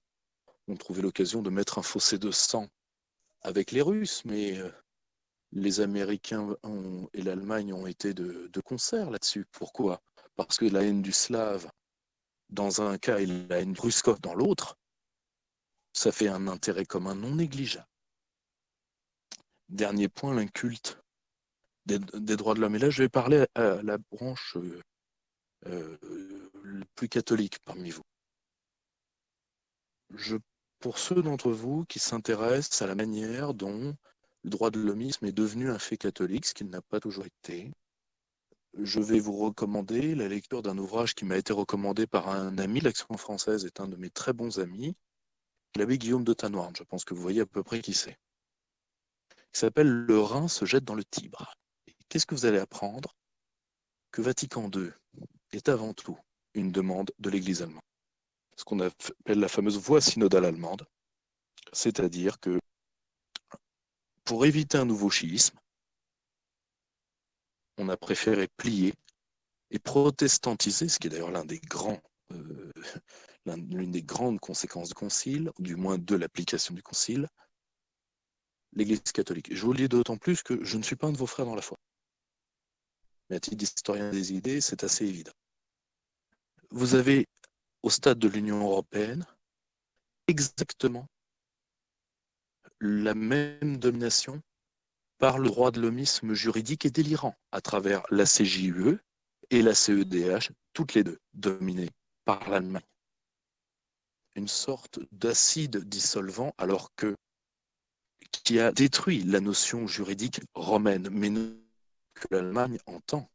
[0.69, 2.69] ont trouvé l'occasion de mettre un fossé de sang
[3.41, 4.71] avec les Russes, mais euh,
[5.51, 6.55] les Américains
[7.13, 9.45] et l'Allemagne ont été de, concert là-dessus.
[9.51, 10.01] Pourquoi?
[10.37, 11.69] Parce que la haine du slave
[12.47, 14.78] dans un cas et la haine russe dans l'autre,
[15.99, 17.85] ça fait un intérêt commun non négligeable.
[19.67, 20.97] Dernier point, l'inculte
[21.85, 21.99] des,
[22.37, 22.75] droits de l'homme.
[22.75, 24.81] Et là, je vais parler à la branche euh,
[25.65, 25.97] euh,
[26.95, 28.03] plus catholique parmi vous.
[30.79, 33.93] Pour ceux d'entre vous qui s'intéressent à la manière dont
[34.43, 37.73] le droit de l'homisme est devenu un fait catholique, ce qu'il n'a pas toujours été,
[38.73, 42.79] je vais vous recommander la lecture d'un ouvrage qui m'a été recommandé par un ami.
[42.79, 44.95] L'Action française est un de mes très bons amis,
[45.75, 46.75] l'abbé Guillaume de Tanoirne.
[46.75, 48.17] Je pense que vous voyez à peu près qui c'est.
[49.53, 51.53] Il s'appelle Le Rhin se jette dans le Tibre.
[52.07, 53.15] Qu'est-ce que vous allez apprendre?
[54.11, 54.91] Que Vatican II
[55.51, 56.17] est avant tout
[56.53, 57.83] une demande de l'Église allemande.
[58.57, 60.85] Ce qu'on appelle la fameuse voie synodale allemande,
[61.71, 62.59] c'est-à-dire que
[64.23, 65.57] pour éviter un nouveau chiisme,
[67.77, 68.93] on a préféré plier
[69.71, 72.01] et protestantiser, ce qui est d'ailleurs l'un des grands,
[72.33, 72.71] euh,
[73.55, 77.27] l'une des grandes conséquences du concile, du moins de l'application du concile,
[78.73, 79.53] l'Église catholique.
[79.53, 81.45] Je vous le dis d'autant plus que je ne suis pas un de vos frères
[81.45, 81.77] dans la foi.
[83.29, 85.33] Mais à titre d'historien des idées, c'est assez évident.
[86.71, 87.27] Vous avez,
[87.83, 89.25] au stade de l'Union européenne,
[90.27, 91.07] exactement
[92.79, 94.41] la même domination
[95.17, 98.99] par le droit de l'homisme juridique et délirant à travers la CJUE
[99.49, 101.89] et la CEDH, toutes les deux dominées
[102.23, 102.85] par l'Allemagne.
[104.35, 107.15] Une sorte d'acide dissolvant alors que
[108.31, 111.31] qui a détruit la notion juridique romaine, mais
[112.13, 113.29] que l'Allemagne entend.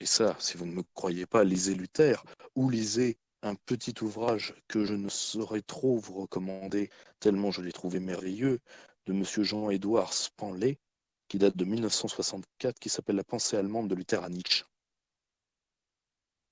[0.00, 2.24] Et ça, si vous ne me croyez pas, lisez Luther
[2.54, 7.72] ou lisez un petit ouvrage que je ne saurais trop vous recommander, tellement je l'ai
[7.72, 8.60] trouvé merveilleux,
[9.06, 9.24] de M.
[9.24, 10.78] Jean-Édouard Spanley,
[11.28, 14.64] qui date de 1964, qui s'appelle La pensée allemande de Luther à Nietzsche.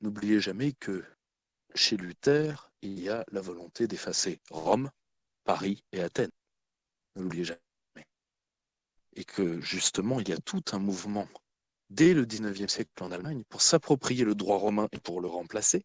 [0.00, 1.04] N'oubliez jamais que
[1.74, 4.90] chez Luther, il y a la volonté d'effacer Rome,
[5.44, 6.30] Paris et Athènes.
[7.16, 7.60] Ne l'oubliez jamais.
[9.14, 11.28] Et que justement, il y a tout un mouvement
[11.90, 15.84] dès le XIXe siècle en Allemagne pour s'approprier le droit romain et pour le remplacer,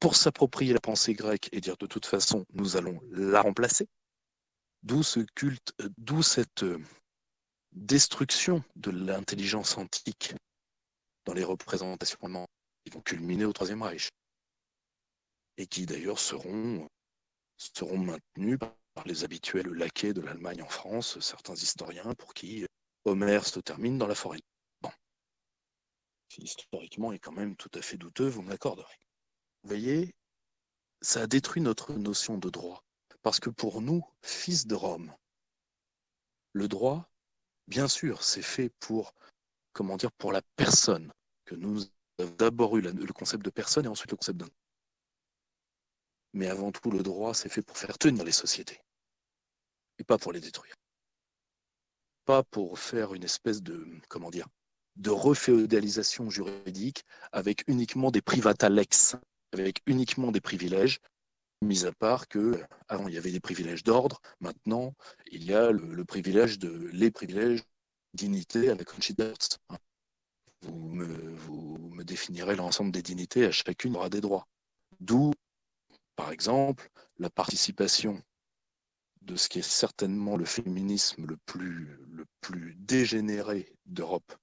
[0.00, 3.86] pour s'approprier la pensée grecque et dire de toute façon, nous allons la remplacer.
[4.82, 6.78] D'où ce culte, d'où cette euh,
[7.72, 10.34] destruction de l'intelligence antique
[11.24, 12.18] dans les représentations
[12.84, 14.10] qui vont culminer au Troisième Reich
[15.56, 16.88] et qui d'ailleurs seront,
[17.56, 22.66] seront maintenus par les habituels laquais de l'Allemagne en France, certains historiens pour qui
[23.04, 24.40] Homère se termine dans la forêt.
[24.80, 24.90] Bon.
[26.38, 28.98] historiquement est quand même tout à fait douteux, vous me l'accorderez.
[29.62, 30.14] Vous voyez,
[31.02, 32.82] ça a détruit notre notion de droit.
[33.22, 35.14] Parce que pour nous, fils de Rome,
[36.52, 37.08] le droit,
[37.68, 39.14] bien sûr, c'est fait pour,
[39.72, 41.12] comment dire, pour la personne,
[41.44, 41.82] que nous
[42.18, 44.48] avons d'abord eu le concept de personne et ensuite le concept d'un.
[46.34, 48.80] Mais avant tout, le droit, c'est fait pour faire tenir les sociétés,
[49.98, 50.74] et pas pour les détruire.
[52.24, 54.48] Pas pour faire une espèce de, comment dire,
[54.96, 59.16] de reféodalisation juridique avec uniquement des privata lex,
[59.52, 61.00] avec uniquement des privilèges,
[61.62, 64.94] mis à part que avant il y avait des privilèges d'ordre, maintenant
[65.30, 67.62] il y a le, privilège de les privilèges
[68.12, 69.32] dignité à la Conchita.
[70.62, 74.46] Vous me, vous me définirez l'ensemble des dignités, à chacune aura des droits.
[75.00, 75.32] D'où,
[76.16, 78.22] par exemple, la participation
[79.22, 84.34] de ce qui est certainement le féminisme le plus, le plus dégénéré d'Europe,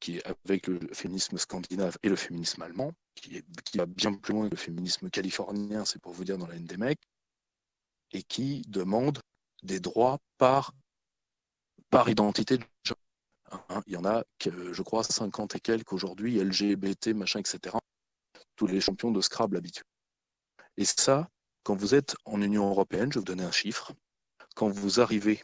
[0.00, 4.12] qui est avec le féminisme scandinave et le féminisme allemand, qui, est, qui va bien
[4.14, 7.00] plus loin que le féminisme californien, c'est pour vous dire dans la mecs,
[8.12, 9.20] et qui demande
[9.62, 10.72] des droits par,
[11.90, 12.98] par identité de genre.
[13.68, 17.76] Hein, il y en a, je crois, 50 et quelques aujourd'hui, LGBT, machin, etc.
[18.56, 19.84] Tous les champions de Scrabble habituels.
[20.76, 21.28] Et ça,
[21.62, 23.92] quand vous être en Union européenne, je vais vous donner un chiffre,
[24.54, 25.42] quand vous arrivez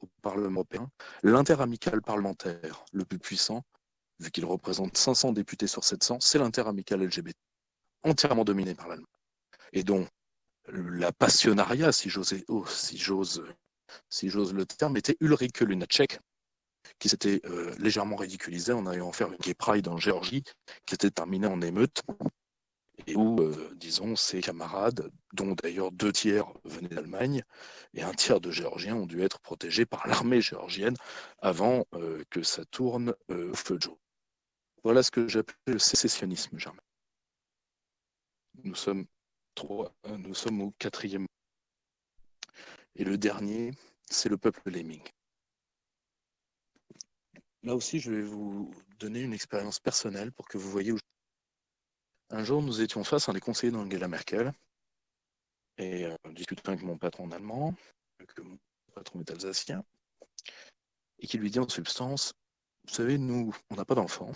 [0.00, 0.90] au Parlement européen,
[1.22, 3.62] l'interamical parlementaire le plus puissant,
[4.18, 7.36] vu qu'il représente 500 députés sur 700, c'est l'interamical LGBT,
[8.02, 9.06] entièrement dominé par l'Allemagne.
[9.72, 10.06] Et dont
[10.68, 13.42] la passionnariat, si j'ose oh, si j'ose
[14.54, 16.18] le terme, était Ulrike Lunacek,
[16.98, 20.42] qui s'était euh, légèrement ridiculisé en ayant faire une gay pride en Géorgie,
[20.86, 22.02] qui était terminée en émeute,
[23.06, 27.42] et où, euh, disons, ses camarades, dont d'ailleurs deux tiers venaient d'Allemagne,
[27.94, 30.96] et un tiers de Géorgiens ont dû être protégés par l'armée géorgienne
[31.40, 33.88] avant euh, que ça tourne au feu de.
[34.82, 36.80] Voilà ce que j'appelle le sécessionnisme germain.
[38.64, 39.06] Nous sommes,
[39.54, 41.26] trois, euh, nous sommes au quatrième.
[42.94, 43.72] Et le dernier,
[44.10, 45.02] c'est le peuple lemming.
[47.62, 50.98] Là aussi, je vais vous donner une expérience personnelle pour que vous voyez où.
[52.32, 54.52] Un jour, nous étions face à des conseillers d'Angela Merkel
[55.78, 57.74] et euh, discutant avec mon patron allemand,
[58.18, 58.56] que mon
[58.94, 59.84] patron est alsacien,
[61.18, 62.32] et qui lui dit en substance
[62.84, 64.32] Vous savez, nous, on n'a pas d'enfants.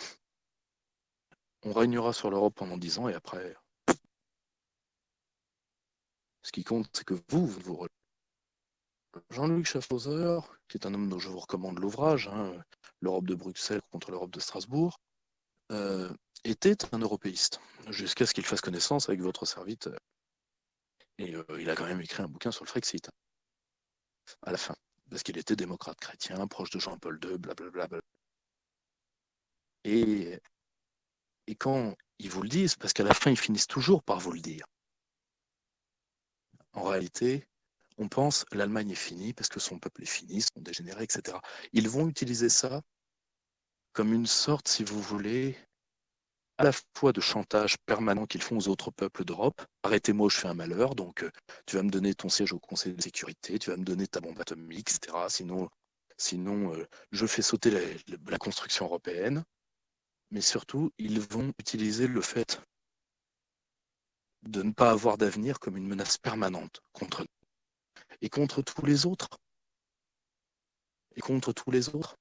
[1.62, 3.56] On régnera sur l'Europe pendant dix ans et après.
[6.42, 7.86] Ce qui compte, c'est que vous, vous vous
[9.30, 12.60] Jean-Luc Schaffhauser, qui est un homme dont je vous recommande l'ouvrage, hein,
[13.00, 14.98] L'Europe de Bruxelles contre l'Europe de Strasbourg,
[15.72, 16.12] euh,
[16.44, 19.98] était un européiste, jusqu'à ce qu'il fasse connaissance avec votre serviteur.
[21.18, 23.08] Et euh, il a quand même écrit un bouquin sur le Frexit,
[24.42, 24.74] à la fin,
[25.10, 28.00] parce qu'il était démocrate chrétien, proche de Jean-Paul II, blablabla.
[29.84, 30.38] Et,
[31.46, 34.32] et quand ils vous le disent, parce qu'à la fin, ils finissent toujours par vous
[34.32, 34.64] le dire.
[36.72, 37.46] En réalité,
[37.98, 41.38] on pense l'Allemagne est finie parce que son peuple est fini, sont dégénérés, etc.
[41.72, 42.82] Ils vont utiliser ça
[43.94, 45.56] comme une sorte, si vous voulez,
[46.58, 49.62] à la fois de chantage permanent qu'ils font aux autres peuples d'Europe.
[49.84, 51.30] Arrêtez-moi, je fais un malheur, donc euh,
[51.66, 54.20] tu vas me donner ton siège au Conseil de sécurité, tu vas me donner ta
[54.20, 55.16] bombe atomique, etc.
[55.28, 55.70] Sinon,
[56.18, 57.70] sinon euh, je fais sauter
[58.26, 59.44] la, construction européenne.
[60.30, 62.60] Mais surtout, ils vont utiliser le fait
[64.42, 67.28] de ne pas avoir d'avenir comme une menace permanente contre nous
[68.20, 69.28] et contre tous les autres.
[71.16, 72.16] Et contre tous les autres.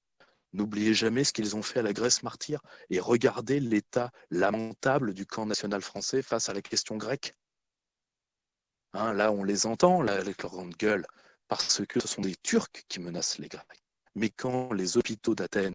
[0.53, 5.25] N'oubliez jamais ce qu'ils ont fait à la Grèce martyre et regardez l'état lamentable du
[5.25, 7.33] camp national français face à la question grecque.
[8.93, 11.07] Hein, là, on les entend, là, avec leur grande gueule,
[11.47, 13.83] parce que ce sont des Turcs qui menacent les Grecs.
[14.13, 15.73] Mais quand les hôpitaux d'Athènes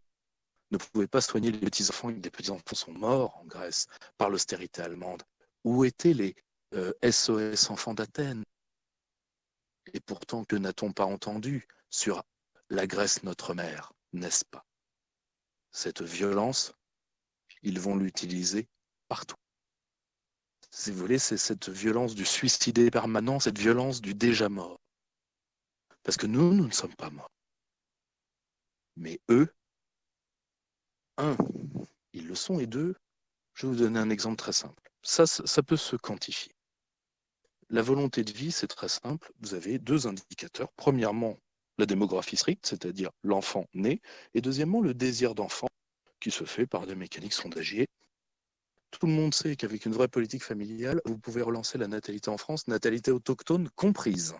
[0.70, 5.24] ne pouvaient pas soigner les petits-enfants, les petits-enfants sont morts en Grèce par l'austérité allemande,
[5.64, 6.36] où étaient les
[7.02, 8.44] SOS euh, enfants d'Athènes?
[9.92, 12.22] Et pourtant, que n'a-t-on pas entendu sur
[12.70, 14.67] la Grèce notre mère, n'est-ce pas?
[15.80, 16.72] Cette violence,
[17.62, 18.66] ils vont l'utiliser
[19.06, 19.36] partout.
[20.72, 24.80] Si vous voulez, c'est cette violence du suicidé permanent, cette violence du déjà mort.
[26.02, 27.30] Parce que nous, nous ne sommes pas morts.
[28.96, 29.54] Mais eux,
[31.16, 31.36] un,
[32.12, 32.96] ils le sont, et deux,
[33.54, 34.82] je vais vous donner un exemple très simple.
[35.04, 36.56] Ça, ça peut se quantifier.
[37.68, 39.30] La volonté de vie, c'est très simple.
[39.38, 40.72] Vous avez deux indicateurs.
[40.72, 41.38] Premièrement,
[41.78, 44.02] la démographie stricte, c'est-à-dire l'enfant né,
[44.34, 45.68] et deuxièmement, le désir d'enfant,
[46.20, 47.86] qui se fait par des mécaniques sondagiers.
[48.90, 52.38] Tout le monde sait qu'avec une vraie politique familiale, vous pouvez relancer la natalité en
[52.38, 54.34] France, natalité autochtone comprise.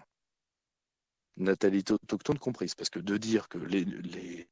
[1.37, 4.49] Natalité autochtone comprise, parce que de dire que les,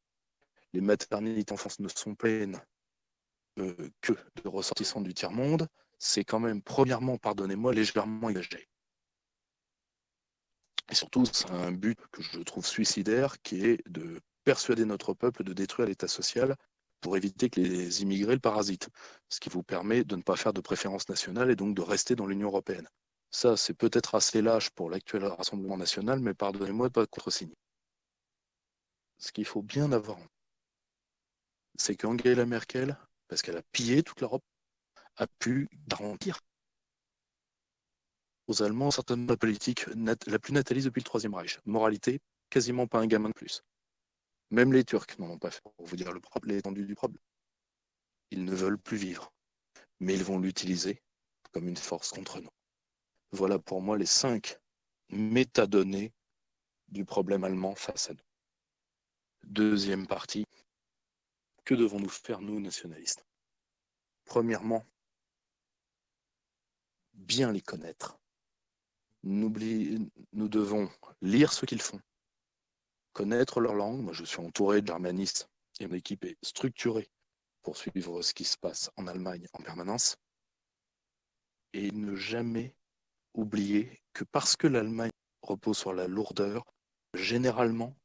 [0.74, 2.60] maternités en France ne sont pleines
[3.58, 5.66] euh, que de ressortissants du tiers-monde,
[5.98, 8.68] c'est quand même, premièrement, pardonnez-moi, légèrement exagéré.
[10.90, 15.42] Et surtout, c'est un but que je trouve suicidaire, qui est de persuader notre peuple
[15.42, 16.56] de détruire l'État social
[17.00, 18.88] pour éviter que les immigrés le parasitent,
[19.28, 22.14] ce qui vous permet de ne pas faire de préférence nationale et donc de rester
[22.14, 22.88] dans l'Union européenne.
[23.30, 27.56] Ça, c'est peut-être assez lâche pour l'actuel Rassemblement national, mais pardonnez-moi de ne pas contresigner.
[29.18, 30.18] Ce qu'il faut bien avoir,
[31.76, 32.96] c'est qu'Angela Merkel,
[33.28, 34.44] parce qu'elle a pillé toute l'Europe,
[35.16, 36.40] a pu garantir
[38.46, 41.58] aux Allemands certaines politiques la plus nataliste depuis le Troisième Reich.
[41.64, 42.20] Moralité,
[42.50, 43.62] quasiment pas un gamin de plus.
[44.50, 46.12] Même les Turcs n'en ont pas fait, pour vous dire
[46.44, 47.22] l'étendue du problème.
[48.30, 49.32] Ils ne veulent plus vivre,
[50.00, 51.02] mais ils vont l'utiliser
[51.52, 52.50] comme une force contre nous.
[53.32, 54.58] Voilà pour moi les cinq
[55.08, 56.12] métadonnées
[56.88, 58.24] du problème allemand face à nous.
[59.44, 60.44] Deuxième partie,
[61.64, 63.24] que devons-nous faire, nous, nationalistes?
[64.24, 64.84] Premièrement,
[67.14, 68.18] bien les connaître.
[69.26, 70.88] Nous devons
[71.20, 72.00] lire ce qu'ils font,
[73.12, 74.00] connaître leur langue.
[74.00, 75.48] Moi, je suis entouré de germanistes
[75.80, 77.10] et mon équipe est structurée
[77.62, 80.16] pour suivre ce qui se passe en Allemagne en permanence.
[81.72, 82.76] Et ne jamais
[83.34, 85.10] oublier que parce que l'Allemagne
[85.42, 86.64] repose sur la lourdeur,
[87.12, 87.96] généralement,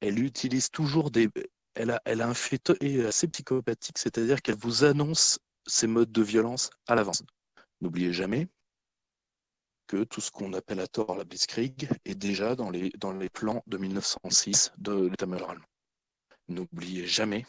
[0.00, 1.28] elle utilise toujours des.
[1.74, 2.70] Elle a, elle a un fait
[3.06, 7.22] assez psychopathique, c'est-à-dire qu'elle vous annonce ses modes de violence à l'avance.
[7.82, 8.48] N'oubliez jamais
[9.90, 13.28] que tout ce qu'on appelle à tort la Blitzkrieg est déjà dans les, dans les
[13.28, 15.66] plans de 1906 de l'état-major allemand.
[16.46, 17.44] N'oubliez jamais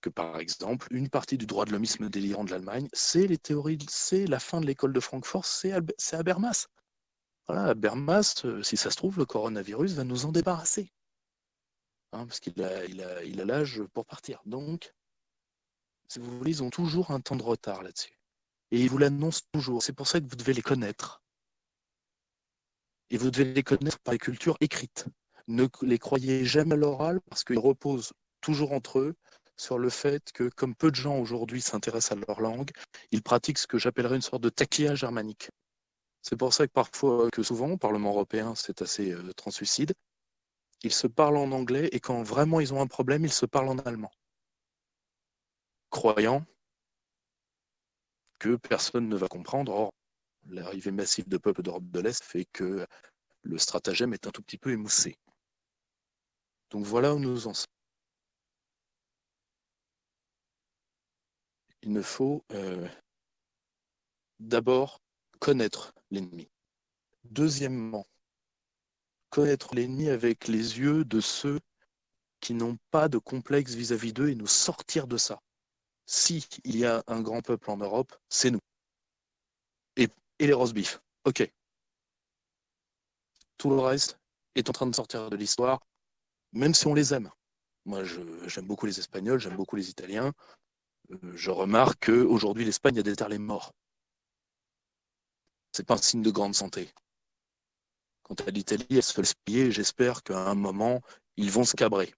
[0.00, 3.76] que, par exemple, une partie du droit de l'homisme délirant de l'Allemagne, c'est les théories,
[3.90, 6.66] c'est la fin de l'école de Francfort, c'est à Bermas.
[7.46, 10.90] Voilà, Bermas, euh, si ça se trouve, le coronavirus va nous en débarrasser.
[12.12, 12.86] Hein, parce qu'il a
[13.44, 14.40] l'âge il a pour partir.
[14.46, 14.94] Donc,
[16.08, 18.15] si vous voulez, ils ont toujours un temps de retard là-dessus.
[18.70, 19.82] Et ils vous l'annoncent toujours.
[19.82, 21.22] C'est pour ça que vous devez les connaître.
[23.10, 25.06] Et vous devez les connaître par les cultures écrites.
[25.46, 29.14] Ne les croyez jamais à l'oral parce qu'ils reposent toujours entre eux
[29.56, 32.70] sur le fait que, comme peu de gens aujourd'hui s'intéressent à leur langue,
[33.10, 35.50] ils pratiquent ce que j'appellerais une sorte de taquilla germanique.
[36.22, 39.32] C'est pour ça que parfois, que souvent, au Parlement européen, c'est assez euh,
[40.82, 43.68] ils se parlent en anglais et quand vraiment ils ont un problème, ils se parlent
[43.68, 44.10] en allemand.
[45.90, 46.44] Croyant
[48.38, 49.72] que personne ne va comprendre.
[49.72, 49.92] Or,
[50.48, 52.86] l'arrivée massive de peuples d'Europe de l'Est fait que
[53.42, 55.16] le stratagème est un tout petit peu émoussé.
[56.70, 57.66] Donc voilà où nous en sommes.
[61.82, 62.88] Il ne faut euh,
[64.40, 65.00] d'abord
[65.38, 66.48] connaître l'ennemi.
[67.24, 68.06] Deuxièmement,
[69.30, 71.60] connaître l'ennemi avec les yeux de ceux
[72.40, 75.40] qui n'ont pas de complexe vis-à-vis d'eux et nous sortir de ça.
[76.06, 78.60] Si il y a un grand peuple en Europe, c'est nous.
[79.96, 80.76] Et, les roast
[81.24, 81.50] ok.
[83.58, 84.18] Tout le reste
[84.54, 85.80] est en train de sortir de l'histoire,
[86.52, 87.30] même si on les aime.
[87.86, 90.32] Moi, j'aime beaucoup les Espagnols, j'aime beaucoup les Italiens.
[91.10, 93.72] Euh, je remarque qu'aujourd'hui, l'Espagne a déterré les morts.
[95.72, 96.90] C'est pas un signe de grande santé.
[98.22, 99.70] Quant à l'Italie, elle se fait spier.
[99.70, 101.00] J'espère qu'à un moment,
[101.36, 102.12] ils vont se cabrer.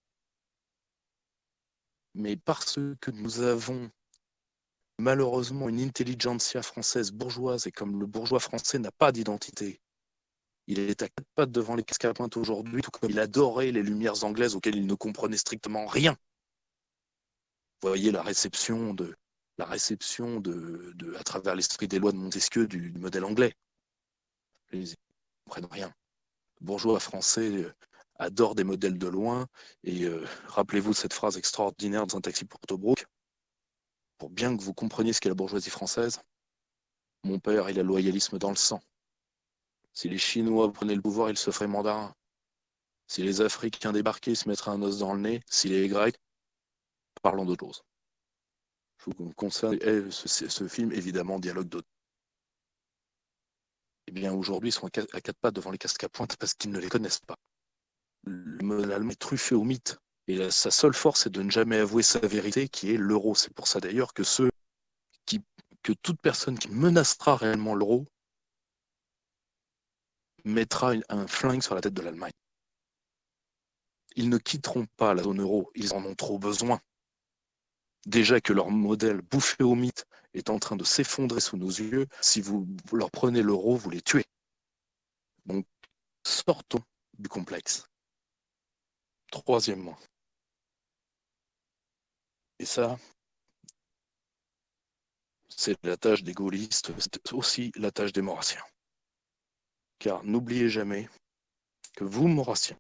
[2.19, 3.93] Mais parce que nous avons
[4.99, 9.81] malheureusement une intelligentsia française bourgeoise, et comme le bourgeois français n'a pas d'identité,
[10.67, 12.05] il est à quatre pattes devant les casques
[12.37, 16.17] aujourd'hui, tout comme il adorait les lumières anglaises auxquelles il ne comprenait strictement rien.
[17.83, 19.15] Vous voyez la réception de
[19.57, 23.55] la réception de, à travers l'esprit des lois de Montesquieu du, modèle anglais.
[24.73, 24.95] Ils ne
[25.45, 25.95] comprennent rien.
[26.61, 27.73] Le bourgeois français euh,
[28.19, 29.47] adore des modèles de loin,
[29.85, 33.07] et euh, rappelez-vous cette phrase extraordinaire dans un taxi pour Tobruk,
[34.19, 36.21] pour bien que vous compreniez ce qu'est la bourgeoisie française,
[37.25, 38.81] mon père, il a le loyalisme dans le sang.
[39.93, 42.15] Si les Chinois prenaient le pouvoir, ils se feraient mandarins.
[43.07, 45.41] Si les Africains débarquaient, ils se mettraient un os dans le nez.
[45.51, 46.17] Si les Grecs,
[47.23, 47.83] parlons d'autre chose.
[48.99, 51.89] Je vous conseille eh, ce, film, évidemment, dialogue d'autres.
[54.07, 56.71] Eh bien, aujourd'hui, ils sont à quatre pattes devant les casques à pointe parce qu'ils
[56.71, 57.37] ne les connaissent pas.
[58.25, 59.99] Le modèle allemand est truffé au mythe.
[60.27, 63.35] Et sa seule force est de ne jamais avouer sa vérité, qui est l'euro.
[63.35, 64.51] C'est pour ça d'ailleurs que ceux
[65.25, 65.43] qui,
[65.83, 68.07] que toute personne qui menacera réellement l'euro
[70.45, 72.33] mettra un flingue sur la tête de l'Allemagne.
[74.17, 76.81] Ils ne quitteront pas la zone euro, ils en ont trop besoin
[78.09, 82.07] déjà que leur modèle bouffé au mythe est en train de s'effondrer sous nos yeux,
[82.21, 84.25] si vous leur prenez l'euro, vous les tuez.
[85.47, 85.67] Donc,
[86.25, 86.83] sortons
[87.19, 87.88] du complexe.
[89.31, 89.99] Troisièmement,
[92.59, 92.99] et ça,
[95.49, 98.65] c'est la tâche des gaullistes, c'est aussi la tâche des maurassiens.
[99.99, 101.09] Car n'oubliez jamais
[101.95, 102.79] que vous, maurassiens,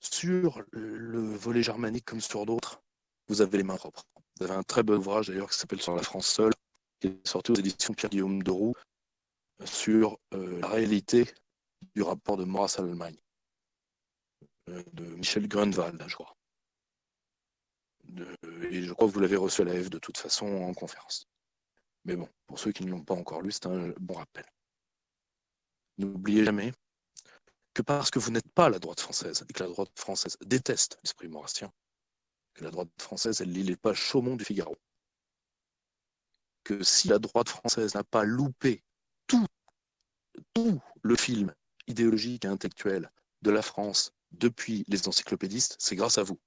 [0.00, 2.80] sur le volet germanique comme sur d'autres,
[3.28, 4.04] vous avez les mains propres.
[4.38, 6.52] Vous avez un très bon ouvrage d'ailleurs qui s'appelle Sur la France seule,
[6.98, 8.74] qui est sorti aux éditions Pierre-Guillaume de Roux,
[9.64, 11.26] sur euh, la réalité
[11.94, 13.16] du rapport de Maurras à l'Allemagne,
[14.92, 16.36] de Michel Grunwald, je crois.
[18.70, 21.26] et je crois que vous l'avez reçu à la F de toute façon en conférence.
[22.04, 24.44] Mais bon, pour ceux qui ne l'ont pas encore lu, c'est un bon rappel.
[25.98, 26.72] N'oubliez jamais
[27.74, 30.98] que parce que vous n'êtes pas la droite française et que la droite française déteste
[31.04, 31.72] l'esprit maurassien,
[32.54, 34.76] que la droite française, elle lit les pages Chaumont du Figaro.
[36.64, 38.82] Que si la droite française n'a pas loupé
[39.26, 39.46] tout,
[40.54, 41.54] tout le film
[41.86, 43.10] idéologique et intellectuel
[43.42, 46.38] de la France depuis les encyclopédistes, c'est grâce à vous.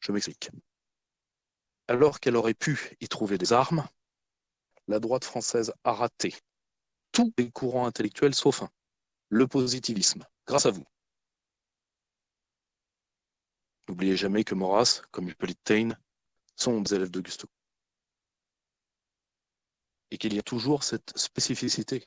[0.00, 0.50] Je m'explique.
[1.88, 3.86] Alors qu'elle aurait pu y trouver des armes,
[4.88, 6.34] la droite française a raté
[7.12, 8.70] tous les courants intellectuels sauf un,
[9.28, 10.84] le positivisme, grâce à vous.
[13.88, 15.98] N'oubliez jamais que Maurras, comme Hippolyte Taine,
[16.56, 17.48] sont des élèves d'Augusto.
[20.10, 22.06] Et qu'il y a toujours cette spécificité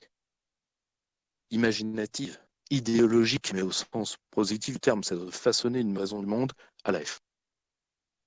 [1.50, 2.40] imaginative,
[2.70, 6.54] idéologique, mais au sens positif du terme, c'est de façonner une raison du monde
[6.84, 7.22] à la F.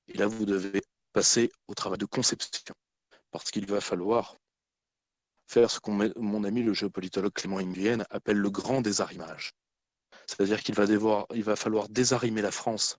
[0.08, 0.82] Et là, vous devez
[1.12, 2.74] passer au travail de conception,
[3.30, 4.36] parce qu'il va falloir
[5.46, 9.52] faire ce qu'on mon ami le géopolitologue Clément Nguyen appelle le grand désarrimage.
[10.26, 10.84] C'est-à-dire qu'il va,
[11.34, 12.98] il va falloir désarrimer la France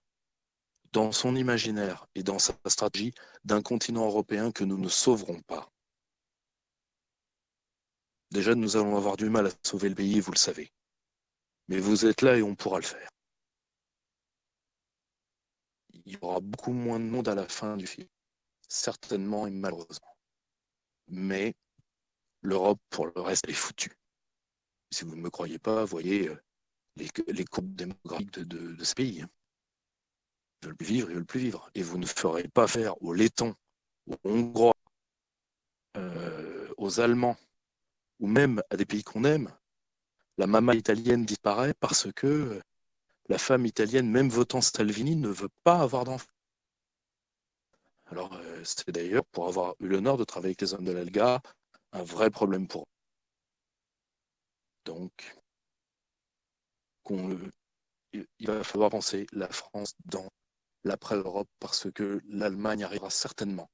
[0.92, 3.14] dans son imaginaire et dans sa stratégie
[3.44, 5.72] d'un continent européen que nous ne sauverons pas.
[8.32, 10.72] Déjà, nous allons avoir du mal à sauver le pays, vous le savez.
[11.70, 13.10] Mais vous êtes là et on pourra le faire.
[15.94, 18.08] Il y aura beaucoup moins de monde à la fin du film.
[18.68, 20.18] certainement et malheureusement.
[21.08, 21.54] Mais
[22.42, 23.94] l'Europe, pour le reste, est foutue.
[24.92, 26.42] Si vous ne me croyez pas, voyez euh,
[26.96, 29.22] les, courbes démographiques de, ce pays.
[29.22, 29.30] Hein.
[30.62, 31.70] Ils veulent plus vivre, ils veulent plus vivre.
[31.76, 33.54] Et vous ne ferez pas faire aux Lettons,
[34.08, 34.76] aux Hongrois,
[35.98, 37.38] euh, aux Allemands,
[38.20, 39.54] ou même à des pays qu'on aime,
[40.40, 42.62] la maman italienne disparaît parce que
[43.28, 46.32] la femme italienne, même votant Salvini, ne veut pas avoir d'enfants.
[48.06, 51.42] Alors, euh, c'est d'ailleurs, pour avoir eu l'honneur de travailler avec les hommes de l'Alga,
[51.92, 52.86] un vrai problème pour eux.
[54.86, 55.38] Donc,
[58.14, 60.30] il va falloir penser la France dans
[60.86, 63.70] l'après-Europe parce que l'Allemagne arrivera certainement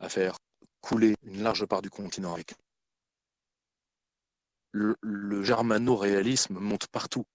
[0.00, 0.38] à faire
[0.80, 2.54] couler une large part du continent avec.
[4.72, 7.26] Le, germano-réalisme monte partout.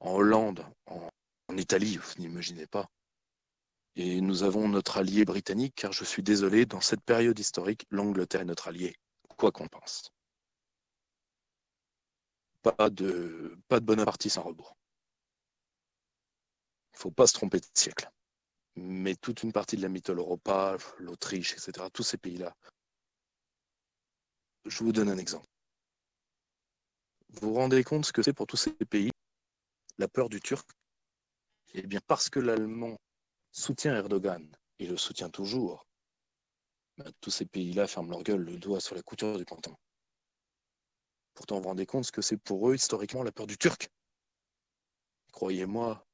[0.00, 1.10] En Hollande, en,
[1.56, 2.88] Italie, vous n'imaginez pas.
[3.96, 8.40] Et nous avons notre allié britannique, car je suis désolé, dans cette période historique, l'Angleterre
[8.40, 8.96] est notre allié,
[9.36, 10.10] quoi qu'on pense.
[12.62, 14.74] Pas de, pas de sans rebours.
[16.92, 18.10] Il ne faut pas se tromper de siècle.
[18.76, 22.56] Mais toute une partie de la mythologie Europa, l'Autriche, etc., tous ces pays-là.
[24.64, 25.46] Je vous donne un exemple.
[27.40, 29.10] Vous vous rendez compte ce que c'est pour tous ces pays
[29.98, 30.68] la peur du turc?
[31.74, 32.96] Eh bien, parce que l'allemand
[33.50, 35.86] soutient Erdogan, il le soutient toujours,
[36.96, 39.76] ben, tous ces pays-là ferment leur gueule, le doigt sur la couture du pantalon.
[41.34, 43.88] Pourtant, vous vous rendez compte ce que c'est pour eux, historiquement, la peur du Turc?
[45.32, 46.06] Croyez-moi,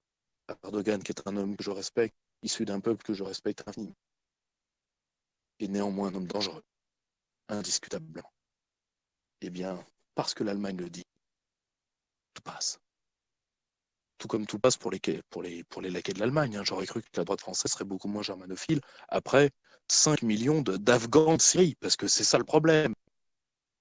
[0.65, 3.97] Erdogan, qui est un homme que je respecte, issu d'un peuple que je respecte infiniment,
[5.59, 6.65] est néanmoins un homme dangereux,
[7.49, 8.33] indiscutablement.
[9.43, 11.05] Eh bien, parce que l'Allemagne le dit,
[12.41, 12.81] passe.
[14.19, 15.01] Tout comme tout passe pour les,
[15.83, 16.57] laquais de l'Allemagne.
[16.57, 16.65] Hein.
[16.65, 19.51] J'aurais cru que la droite française serait beaucoup moins germanophile après
[19.89, 22.95] 5 millions d'Afghans de Syrie, parce que c'est ça le problème.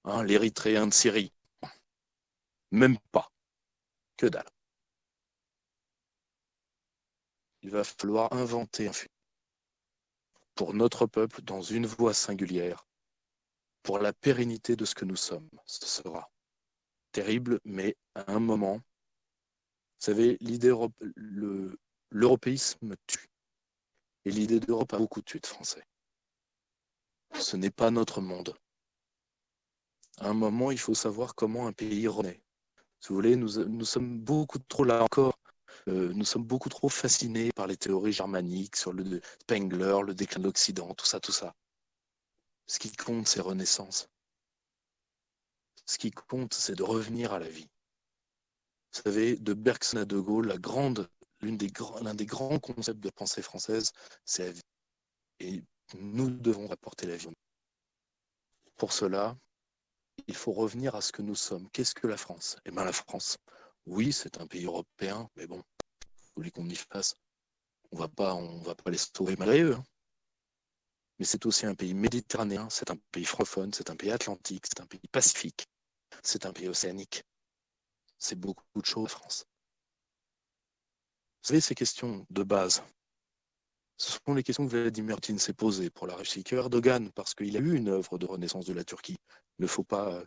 [0.06, 1.34] Hein, L'Érythréen de Syrie.
[2.72, 3.30] Même pas.
[4.18, 4.50] Que dalle.
[7.62, 9.20] Il va falloir inventer un futur
[10.56, 12.86] pour notre peuple dans une voie singulière,
[13.82, 15.50] pour la pérennité de ce que nous sommes.
[15.66, 16.30] Ce sera
[17.12, 20.74] terrible, mais à un moment, vous savez, l'idée
[22.12, 23.28] l'européisme tue.
[24.26, 25.84] Et l'idée d'Europe a beaucoup tué de Français.
[27.34, 28.56] Ce n'est pas notre monde
[30.20, 32.42] à un moment, il faut savoir comment un pays renaît.
[33.00, 35.40] Si vous voulez, nous, nous sommes beaucoup trop, là encore,
[35.88, 40.40] euh, nous sommes beaucoup trop fascinés par les théories germaniques sur le Spengler, le déclin
[40.40, 41.56] de l'Occident, tout ça, tout ça.
[42.68, 44.10] Ce qui compte, c'est Renaissance.
[45.90, 47.68] Ce qui compte, c'est de revenir à la vie.
[48.94, 50.54] Vous savez, de Bergson à De Gaulle,
[51.42, 53.92] l'un des, grands concepts de pensée française,
[54.24, 54.62] c'est la vie.
[55.40, 55.64] Et
[55.98, 57.30] nous devons apporter la vie.
[58.78, 59.36] Pour cela,
[60.28, 61.68] il faut revenir à ce que nous sommes.
[61.72, 62.58] Qu'est-ce que la France?
[62.66, 63.40] Eh bien, la France,
[63.88, 67.16] oui, c'est un pays européen, mais bon, vous voulez qu'on y fasse
[67.92, 69.74] On on va pas les sauver malgré eux.
[69.74, 69.84] Hein.
[71.18, 74.82] Mais c'est aussi un pays méditerranéen, c'est un pays francophone, c'est un pays atlantique, c'est
[74.82, 75.66] un pays pacifique,
[76.24, 77.24] c'est un pays océanique.
[78.18, 79.46] C'est beaucoup de choses, la France.
[81.42, 82.84] Vous savez, ces questions de base,
[83.98, 87.34] ce sont les questions que Vladimir Poutine s'est posées pour la Russie, que Erdogan, parce
[87.34, 89.18] qu'il a eu une œuvre de renaissance de la Turquie.
[89.60, 90.24] ne faut pas,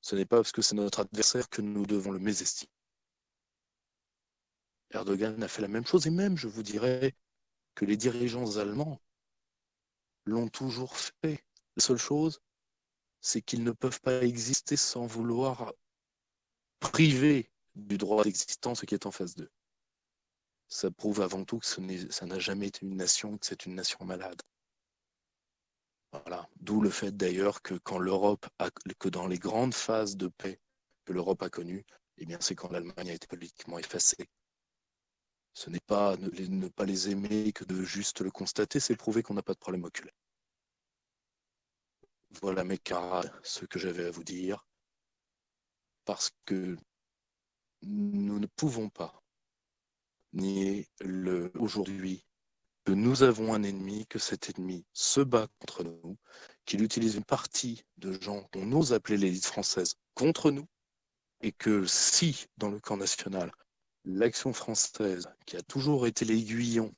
[0.00, 2.70] ce n'est pas parce que c'est notre adversaire que nous devons le mésestimer.
[4.90, 7.14] Erdogan a fait la même chose, et même, je vous dirais,
[7.74, 9.00] que les dirigeants allemands
[10.24, 11.44] l'ont toujours fait.
[11.76, 12.40] La seule chose,
[13.26, 15.72] c'est qu'ils ne peuvent pas exister sans vouloir
[16.80, 19.50] priver du droit d'existence ce qui est en face d'eux
[20.68, 24.04] ça prouve avant tout que ça n'a jamais été une nation, que c'est une nation
[24.04, 24.40] malade.
[26.12, 26.48] Voilà.
[26.60, 28.46] D'où le fait d'ailleurs que quand l'Europe
[28.98, 30.60] que dans les grandes phases de paix
[31.04, 31.84] que l'Europe a connues,
[32.18, 34.28] eh bien c'est quand l'Allemagne a été politiquement effacée.
[35.52, 39.22] Ce n'est pas ne, ne, pas les aimer que de juste le constater, c'est prouver
[39.22, 40.14] qu'on n'a pas de problème oculaire.
[42.42, 44.66] Voilà mes camarades, ce que j'avais à vous dire,
[46.04, 46.76] parce que
[47.82, 49.22] nous ne pouvons pas
[50.32, 50.88] nier
[51.54, 52.24] aujourd'hui
[52.84, 56.16] que nous avons un ennemi, que cet ennemi se bat contre nous,
[56.64, 60.68] qu'il utilise une partie de gens qu'on ose appeler l'élite française contre nous,
[61.40, 63.50] et que si, dans le camp national,
[64.04, 66.94] l'action française, qui a toujours été l'aiguillon,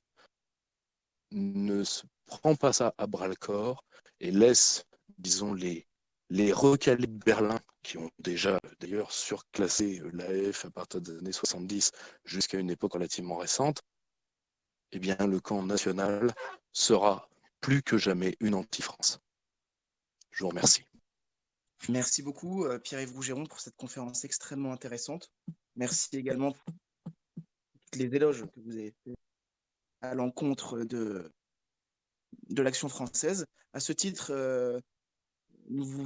[1.31, 3.83] ne se prend pas ça à bras le corps
[4.21, 4.85] et laisse,
[5.19, 5.87] disons, les,
[6.31, 11.91] les recalés de Berlin, qui ont déjà d'ailleurs surclassé l'AF à partir des années 70
[12.25, 13.83] jusqu'à une époque relativement récente,
[14.93, 16.33] eh bien le camp national
[16.73, 17.29] sera
[17.61, 19.21] plus que jamais une anti-France.
[20.31, 20.85] Je vous remercie.
[21.89, 25.31] Merci beaucoup, euh, Pierre-Yves Rougeron, pour cette conférence extrêmement intéressante.
[25.77, 26.75] Merci également pour
[27.95, 29.15] les éloges que vous avez fait
[30.01, 31.33] à l'encontre de,
[32.49, 33.47] de l'action française.
[33.73, 34.81] À ce titre, euh,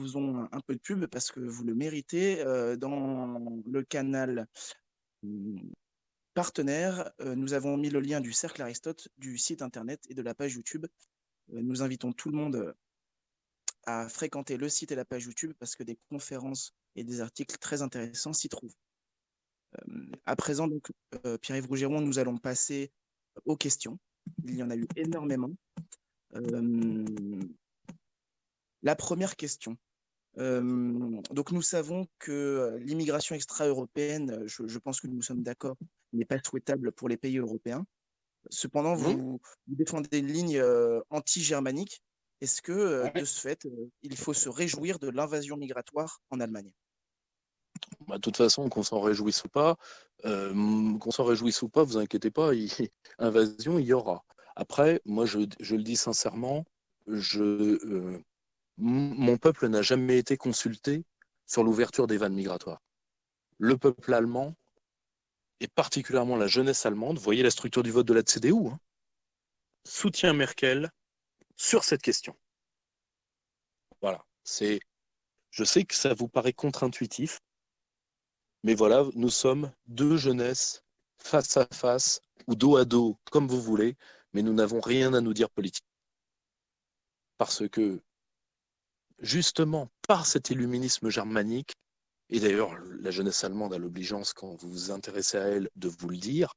[0.00, 2.40] faisons un peu de pub parce que vous le méritez.
[2.40, 4.46] Euh, dans le canal
[5.22, 5.72] hum,
[6.34, 10.34] partenaire, nous avons mis le lien du Cercle Aristote, du site internet et de la
[10.34, 10.86] page YouTube.
[11.48, 12.74] nous invitons tout le monde
[13.84, 17.58] à fréquenter le site et la page YouTube parce que des conférences et des articles
[17.58, 18.74] très intéressants s'y trouvent.
[20.24, 20.68] à présent,
[21.42, 22.90] Pierre-Yves Rougeron, nous allons passer
[23.44, 23.98] aux questions.
[24.44, 25.50] Il y en a eu énormément.
[28.82, 29.76] La première question.
[30.36, 35.76] donc, nous savons que l'immigration extra-européenne, je, pense que nous sommes d'accord,
[36.12, 37.84] n'est pas souhaitable pour les pays européens.
[38.50, 39.02] Cependant, mmh.
[39.02, 40.62] vous, défendez une ligne
[41.10, 42.02] anti-germanique
[42.42, 46.40] est-ce que, euh, de ce fait, euh, il faut se réjouir de l'invasion migratoire en
[46.40, 46.72] Allemagne?
[48.08, 49.76] Bah, de toute façon, qu'on s'en réjouisse ou pas,
[50.24, 52.68] euh, qu'on s'en réjouisse ou pas, vous inquiétez pas, il,
[53.18, 54.24] invasion, il y aura.
[54.56, 56.64] Après, moi, je, le dis sincèrement,
[57.06, 58.18] je,
[58.78, 61.04] mon peuple n'a jamais été consulté
[61.46, 62.80] sur l'ouverture des vannes migratoires.
[63.58, 64.54] Le peuple allemand,
[65.60, 68.78] et particulièrement la jeunesse allemande, voyez la structure du vote de la CDU, hein,
[69.84, 70.90] soutient Merkel
[71.56, 72.36] sur cette question.
[74.00, 74.80] Voilà, c'est.
[75.50, 77.40] Je sais que ça vous paraît contre-intuitif,
[78.64, 80.82] mais voilà, nous sommes deux jeunesses
[81.18, 83.96] face à face ou dos à dos, comme vous voulez,
[84.32, 85.84] mais nous n'avons rien à nous dire politique.
[87.38, 88.00] Parce que,
[89.22, 91.72] justement, par cet illuminisme germanique,
[92.28, 96.08] et d'ailleurs, la jeunesse allemande a l'obligeance, quand vous vous intéressez à elle, de vous
[96.08, 96.54] le dire,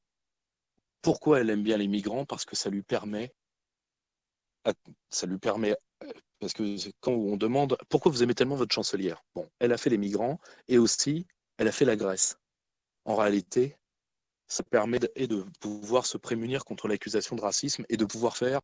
[1.02, 2.26] pourquoi elle aime bien les migrants?
[2.26, 3.32] Parce que ça lui permet
[5.10, 5.76] ça lui permet,
[6.40, 9.90] parce que quand on demande pourquoi vous aimez tellement votre chancelière, bon, elle a fait
[9.90, 12.38] les migrants et aussi elle a fait la Grèce.
[13.06, 13.78] En réalité,
[14.48, 18.60] ça permet de, de pouvoir se prémunir contre l'accusation de racisme et de pouvoir faire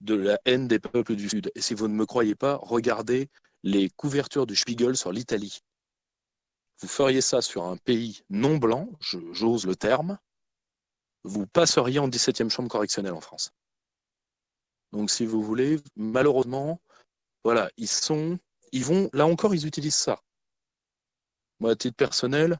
[0.00, 1.50] de la haine des peuples du Sud.
[1.54, 3.28] Et si vous ne me croyez pas, regardez
[3.62, 5.60] les couvertures du Spiegel sur l'Italie.
[6.80, 10.18] Vous feriez ça sur un pays non blanc, j'ose le terme,
[11.24, 13.52] vous passeriez en 17e chambre correctionnelle en France.
[14.92, 16.80] Donc, si vous voulez, malheureusement,
[17.44, 18.38] voilà, ils sont,
[18.72, 20.22] ils vont, là encore, ils utilisent ça.
[21.58, 22.58] Moi, à titre personnel,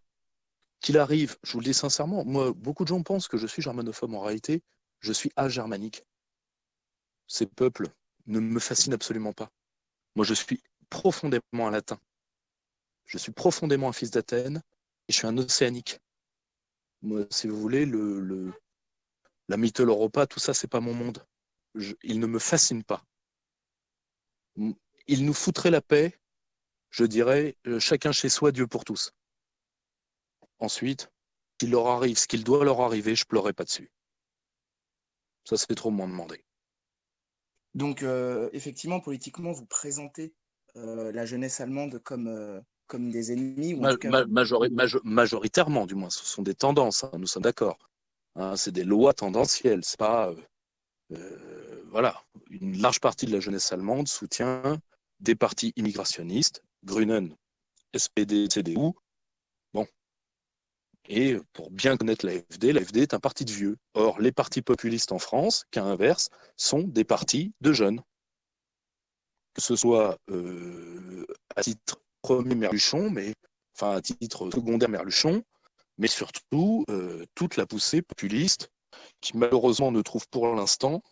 [0.80, 3.62] qu'il arrive, je vous le dis sincèrement, moi, beaucoup de gens pensent que je suis
[3.62, 4.14] germanophobe.
[4.14, 4.62] En réalité,
[5.00, 6.04] je suis agermanique.
[7.26, 7.88] Ces peuples
[8.26, 9.50] ne me fascinent absolument pas.
[10.14, 11.98] Moi, je suis profondément un latin.
[13.04, 14.62] Je suis profondément un fils d'Athènes
[15.08, 16.00] et je suis un océanique.
[17.02, 18.52] Moi, si vous voulez, le,
[19.48, 21.24] la mythologie tout ça, c'est pas mon monde
[22.02, 23.04] il ne me fascine pas.
[25.06, 26.18] Il nous foutrait la paix,
[26.90, 29.12] je dirais, euh, chacun chez soi, Dieu pour tous.
[30.58, 31.10] Ensuite,
[31.60, 33.90] s'il leur arrive ce qu'il doit leur arriver, je pleurerai pas dessus.
[35.44, 36.45] Ça, c'est trop m'en demander.
[37.76, 40.32] Donc, euh, effectivement, politiquement, vous présentez
[40.76, 43.82] euh, la jeunesse allemande comme, comme des ennemis ou
[45.04, 47.78] Majoritairement, du moins, ce sont des tendances, hein, nous sommes d'accord.
[48.34, 50.32] Hein, c'est des lois tendancielles, c'est pas
[51.12, 54.78] euh, voilà, une large partie de la jeunesse allemande soutient
[55.20, 57.34] des partis immigrationnistes, Grünen,
[57.94, 58.92] SPD, CDU.
[61.08, 63.76] Et pour bien connaître l'AFD, l'AFD est un parti de vieux.
[63.94, 68.00] Or, les partis populistes en France, qu'à inverse, sont des partis de jeunes.
[69.54, 73.34] Que ce soit euh, à titre premier Merluchon, mais
[73.76, 75.42] enfin à titre secondaire Merluchon,
[75.98, 78.70] mais surtout euh, toute la poussée populiste
[79.20, 81.02] qui malheureusement ne trouve pour l'instant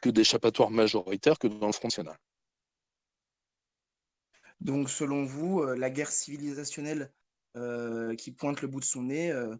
[0.00, 2.18] que d'échappatoires majoritaires que dans le Front National.
[4.60, 7.12] Donc, selon vous, euh, la guerre civilisationnelle
[8.18, 9.54] qui pointe le bout de son nez, euh,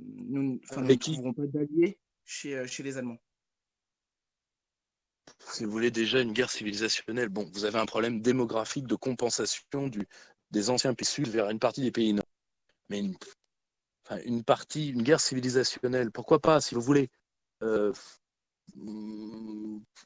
[0.00, 3.20] nous, ne trouverons pas d'alliés chez, chez les Allemands
[5.52, 9.88] si vous voulez déjà une guerre civilisationnelle, bon, vous avez un problème démographique de compensation
[9.88, 10.06] du,
[10.50, 12.24] des anciens pays sud vers une partie des pays nord.
[12.88, 13.16] Mais une,
[14.24, 17.10] une partie, une guerre civilisationnelle, pourquoi pas, si vous voulez.
[17.62, 17.92] Euh,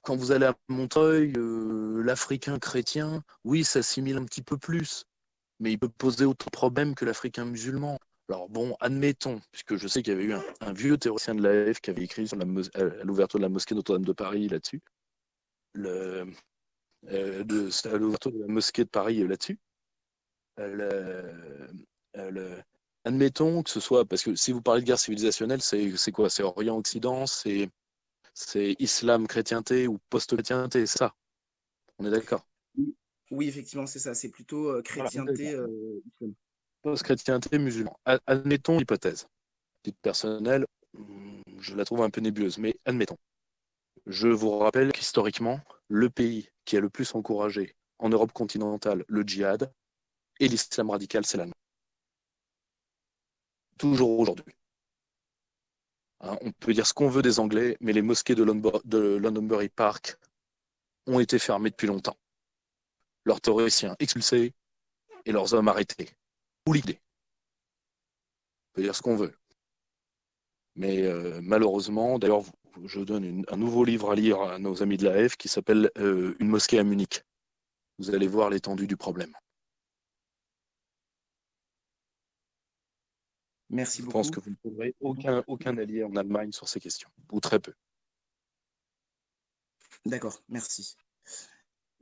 [0.03, 5.05] quand vous allez à Montreuil, euh, l'Africain chrétien, oui, s'assimile un petit peu plus,
[5.61, 7.99] mais il peut poser autant de problèmes que l'Africain musulman.
[8.29, 11.81] Alors bon, admettons, puisque je sais qu'il y avait eu un, vieux théoricien de l'AF
[11.81, 12.45] qui avait écrit sur la
[12.75, 14.83] à l'ouverture de la mosquée Notre-Dame de Paris là-dessus,
[15.77, 16.25] euh,
[17.05, 19.59] de, à l'ouverture de la mosquée de Paris là-dessus,
[20.59, 21.73] le,
[23.05, 26.31] admettons que ce soit, parce que si vous parlez de guerre civilisationnelle, c'est quoi?
[26.31, 27.71] C'est Orient-Occident, c'est
[28.35, 31.15] C'est islam, chrétienté ou post-chrétienté, ça.
[31.99, 32.48] On est d'accord?
[33.31, 34.15] Oui, effectivement, c'est ça.
[34.15, 35.55] C'est plutôt euh, chrétienté.
[35.55, 36.01] Euh,
[36.83, 37.99] post-chrétienté musulman.
[38.27, 39.27] Admettons l'hypothèse.
[39.83, 43.19] Titre personnel, hmm, je la trouve un peu nébuleuse, mais admettons.
[44.07, 49.23] Je vous rappelle qu'historiquement, le pays qui a le plus encouragé en Europe continentale le
[49.23, 49.73] djihad
[50.41, 51.53] et l'islam radical, c'est l'Allemagne.
[53.77, 54.55] Toujours aujourd'hui.
[56.21, 60.19] Hein, on peut dire ce qu'on veut des Anglais, mais les mosquées de, Londonbury Park
[61.07, 62.17] ont été fermées depuis longtemps.
[63.29, 64.55] Leurs théoriciens expulsés
[65.27, 66.09] et leurs hommes arrêtés.
[66.67, 66.99] Ou l'idée.
[68.71, 69.37] On peut dire ce qu'on veut.
[70.77, 72.45] Mais euh, malheureusement, d'ailleurs,
[72.87, 75.91] je donne un nouveau livre à lire à nos amis de la F qui s'appelle
[75.99, 77.23] euh, Une mosquée à Munich.
[77.99, 79.35] Vous allez voir l'étendue du problème.
[83.69, 84.13] Merci beaucoup.
[84.13, 87.41] Je pense que vous ne trouverez aucun, aucun allié en Allemagne sur ces questions, ou
[87.41, 87.75] très peu.
[90.07, 90.97] D'accord, merci.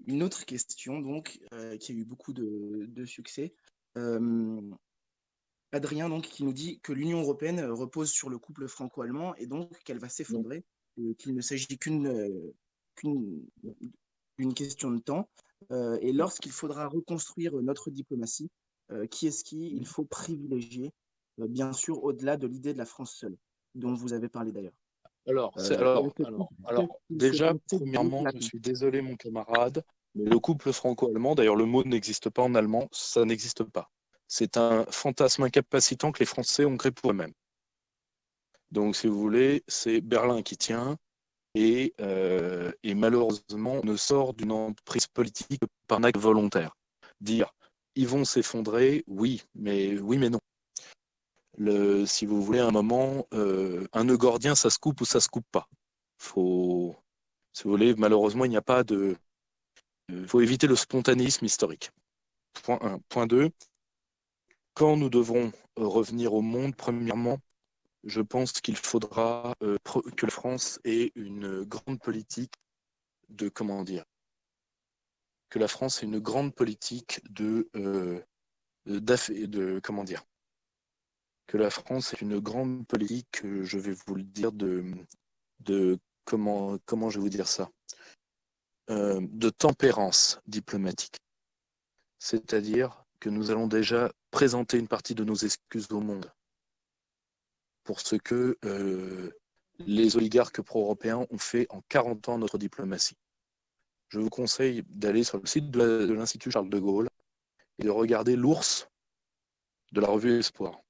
[0.07, 3.55] Une autre question, donc, euh, qui a eu beaucoup de, succès.
[3.97, 4.61] Euh,
[5.73, 9.71] Adrien, donc, qui nous dit que l'Union européenne repose sur le couple franco-allemand et donc
[9.85, 10.65] qu'elle va s'effondrer,
[11.19, 12.21] qu'il ne s'agit qu'une
[14.55, 15.29] question de temps.
[15.73, 18.51] Euh, et lorsqu'il faudra reconstruire notre diplomatie,
[19.11, 20.93] qui est-ce qu'il faut privilégier
[21.41, 23.37] euh, bien sûr au-delà de l'idée de la France seule,
[23.75, 24.73] dont vous avez parlé d'ailleurs.
[25.29, 26.11] Alors, euh,
[26.67, 29.83] alors, déjà, premièrement, je suis désolé, mon camarade,
[30.15, 33.91] mais le couple franco-allemand, d'ailleurs, le mot n'existe pas en allemand, ça n'existe pas.
[34.29, 37.33] C'est un fantasme incapacitant que les Français ont créé pour eux-mêmes.
[38.71, 40.97] Donc, si vous voulez, c'est Berlin qui tient,
[41.55, 46.77] et, euh, et malheureusement, on ne sort d'une entreprise politique par un acte volontaire.
[47.21, 47.53] Dire,
[47.95, 50.41] ils vont s'effondrer, oui, mais oui, mais non
[52.07, 55.29] si vous voulez, un moment, euh, un nœud gordien, ça se coupe ou ça se
[55.29, 55.69] coupe pas.
[56.19, 56.97] Faut,
[57.53, 59.17] si vous voulez, malheureusement, il n'y a pas de.
[60.09, 61.91] Il faut éviter le spontanéisme historique.
[62.63, 62.99] Point 1.
[63.09, 63.51] Point 2.
[64.75, 67.39] Quand nous devrons revenir au monde, premièrement,
[68.05, 69.77] je pense qu'il faudra euh,
[70.17, 72.55] que la France ait une grande politique
[73.29, 74.05] de comment dire
[75.49, 78.21] que la France ait une grande politique de, euh,
[78.87, 80.25] de comment dire
[81.47, 87.11] que la France est une grande politique, je vais vous le dire, de, comment, comment
[87.11, 87.71] je vais vous dire ça,
[88.91, 91.17] euh, de tempérance diplomatique.
[92.19, 96.31] C'est-à-dire que nous allons déjà présenter une partie de nos excuses au monde
[97.85, 99.31] pour ce que euh,
[99.79, 103.17] les oligarques pro-européens ont fait en 40 ans notre diplomatie.
[104.09, 107.09] Je vous conseille d'aller sur le site de l'Institut Charles de Gaulle
[107.79, 108.89] et de regarder l'ours
[109.93, 110.81] de la revue Espoir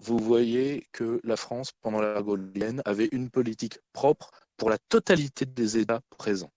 [0.00, 5.44] vous voyez que la France, pendant la Gaulienne, avait une politique propre pour la totalité
[5.46, 6.52] des États présents.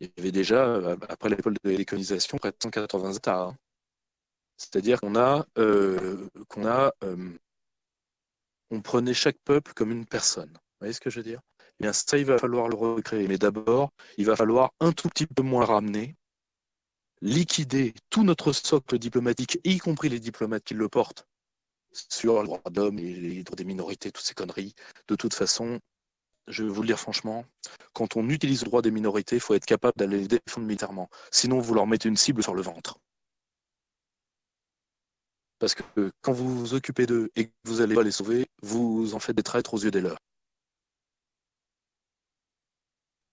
[0.00, 3.42] Il y avait déjà, euh, après l'époque de l'économisation, près de 180 États.
[3.42, 3.56] Hein.
[4.56, 7.30] C'est-à-dire qu'on a, euh, qu'on a euh,
[8.70, 10.50] on prenait chaque peuple comme une personne.
[10.50, 11.40] Vous voyez ce que je veux dire?
[11.78, 13.28] Eh bien, ça, il va falloir le recréer.
[13.28, 16.16] Mais d'abord, il va falloir un tout petit peu moins ramener,
[17.20, 21.26] liquider tout notre socle diplomatique, y compris les diplomates qui le portent,
[21.92, 24.74] sur le droit d'homme et les droits des minorités, toutes ces conneries.
[25.08, 25.80] De toute façon,
[26.48, 27.44] je vais vous le dire franchement,
[27.92, 31.08] quand on utilise le droit des minorités, il faut être capable d'aller les défendre militairement.
[31.30, 32.98] Sinon, vous leur mettez une cible sur le ventre.
[35.58, 39.14] Parce que quand vous vous occupez d'eux et que vous allez pas les sauver, vous
[39.14, 40.18] en faites des traîtres aux yeux des leurs.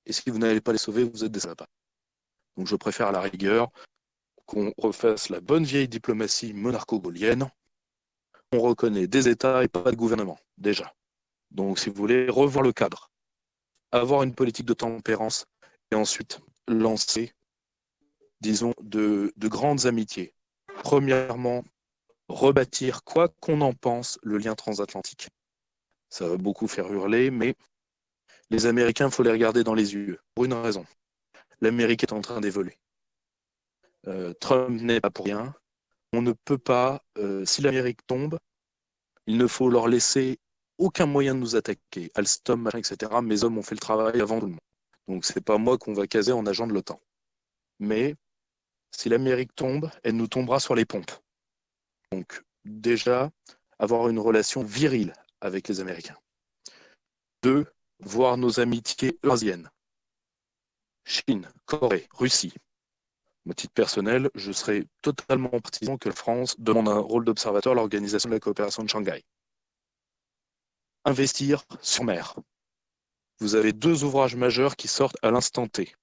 [0.06, 1.66] Et si vous n'allez pas les sauver, vous êtes des salopes.
[2.58, 3.72] Donc je préfère à la rigueur
[4.46, 7.50] qu'on refasse la bonne vieille diplomatie monarcho-gaulienne
[8.52, 10.94] on reconnaît des États et pas de gouvernement, déjà.
[11.52, 13.12] Donc, si vous voulez, revoir le cadre,
[13.92, 15.46] avoir une politique de tempérance
[15.92, 17.34] et ensuite lancer,
[18.42, 20.34] disons, de, grandes amitiés.
[20.84, 21.64] Premièrement,
[22.28, 25.30] rebâtir, quoi qu'on en pense, le lien transatlantique.
[26.10, 27.56] Ça va beaucoup faire hurler, mais
[28.50, 30.86] les Américains, il faut les regarder dans les yeux, pour une raison.
[31.62, 32.78] L'Amérique est en train d'évoluer.
[34.08, 35.54] Euh, Trump n'est pas pour rien
[36.14, 38.40] on ne peut pas, euh, si l'Amérique tombe,
[39.28, 40.40] il ne faut leur laisser
[40.78, 42.12] aucun moyen de nous attaquer.
[42.16, 43.12] Alstom, machin, etc.
[43.22, 44.60] Mes hommes ont fait le travail avant tout le monde.
[45.08, 47.00] Donc c'est pas moi qu'on va caser en agent de l'OTAN.
[47.80, 48.16] Mais
[48.92, 51.12] si l'Amérique tombe, elle nous tombera sur les pompes.
[52.12, 53.30] Donc déjà,
[53.78, 56.18] avoir une relation virile avec les Américains.
[57.44, 57.66] Deux,
[58.00, 59.70] voir nos amitiés eurasiennes.
[61.06, 62.54] Chine, Corée, Russie,
[63.50, 67.76] à titre personnel, je serais totalement partisan que la France demande un rôle d'observateur à
[67.76, 69.24] l'Organisation de la coopération de Shanghai.
[71.06, 72.36] investir sur mer.
[73.40, 75.96] Vous avez deux ouvrages majeurs qui sortent à l'instant T.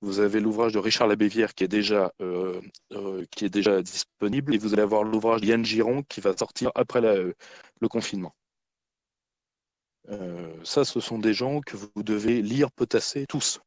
[0.00, 4.54] Vous avez l'ouvrage de Richard Labévière qui est déjà euh, euh, qui est déjà disponible
[4.54, 8.34] et vous allez avoir l'ouvrage d'Yann Giron qui va sortir après le confinement.
[10.08, 13.60] Euh, ça, ce sont des gens que vous devez lire, potasser tous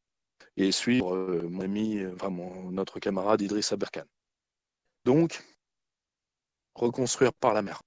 [0.56, 2.30] et suivre mon ami, enfin
[2.70, 4.04] notre camarade Idriss Aberkan.
[5.04, 5.42] Donc,
[6.74, 7.82] reconstruire par la mer.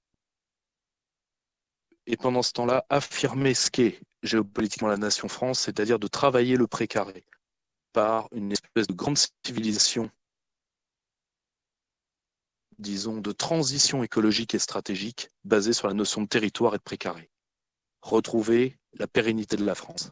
[2.06, 6.66] Et pendant ce temps-là, affirmer ce qu'est géopolitiquement la nation France, c'est-à-dire de travailler le
[6.66, 7.24] précaré
[7.92, 10.10] par une espèce de grande civilisation,
[12.78, 17.30] disons, de transition écologique et stratégique basée sur la notion de territoire et de précaré.
[18.02, 20.10] Retrouver la pérennité de la France.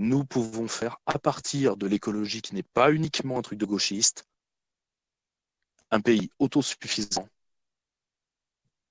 [0.00, 4.24] Nous pouvons faire, à partir de l'écologie qui n'est pas uniquement un truc de gauchiste,
[5.90, 7.28] un pays autosuffisant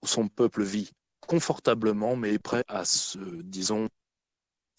[0.01, 0.91] où son peuple vit
[1.21, 3.87] confortablement, mais prêt à se, disons,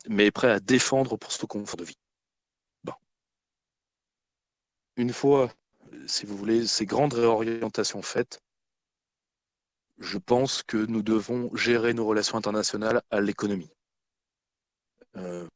[0.07, 1.99] mais prêt à défendre pour ce confort de vie.
[4.97, 5.51] Une fois,
[6.07, 8.43] si vous voulez, ces grandes réorientations faites,
[9.97, 13.71] je pense que nous devons gérer nos relations internationales à l'économie.
[15.17, 15.49] Euh,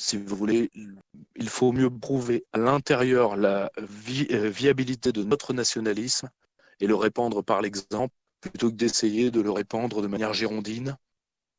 [0.00, 0.70] si vous voulez,
[1.36, 6.30] il faut mieux prouver à l'intérieur la euh, viabilité de notre nationalisme
[6.80, 10.96] et le répandre par l'exemple plutôt que d'essayer de le répandre de manière girondine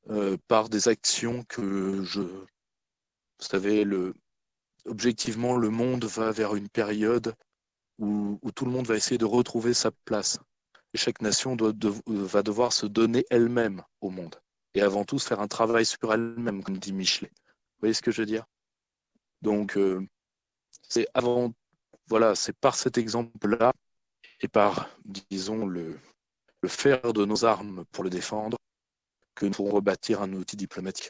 [0.10, 2.22] euh, par des actions que je...
[2.22, 3.86] Vous savez,
[4.86, 7.36] objectivement, le monde va vers une période
[8.00, 10.40] où, tout le monde va essayer de retrouver sa place.
[10.96, 11.74] Chaque nation doit,
[12.08, 14.36] va devoir se donner elle-même au monde.
[14.74, 17.32] Et avant tout, se faire un travail sur elle-même, comme dit Michelet.
[17.82, 18.46] Voyez ce que je veux dire?
[19.42, 20.06] Donc, euh,
[20.88, 21.52] c'est avant,
[22.08, 23.74] voilà, c'est par cet exemple-là
[24.42, 26.00] et par, disons, le,
[26.62, 28.58] le faire de nos armes pour le défendre
[29.36, 31.10] que nous pourrons rebâtir un outil diplomatique.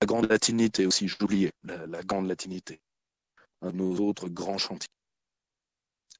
[0.00, 2.80] La grande latinité aussi, j'oubliais, la, la grande latinité,
[3.62, 4.88] un de nos autres grands chantiers.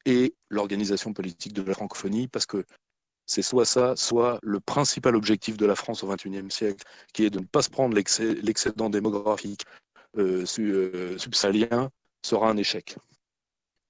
[0.04, 2.64] Et l'organisation politique de la francophonie, parce que
[3.26, 7.30] c'est soit ça, soit le principal objectif de la France au XXIe siècle, qui est
[7.30, 9.62] de ne pas se prendre l'excédent démographique
[10.16, 11.90] euh, euh, subsaharien,
[12.22, 12.96] sera un échec.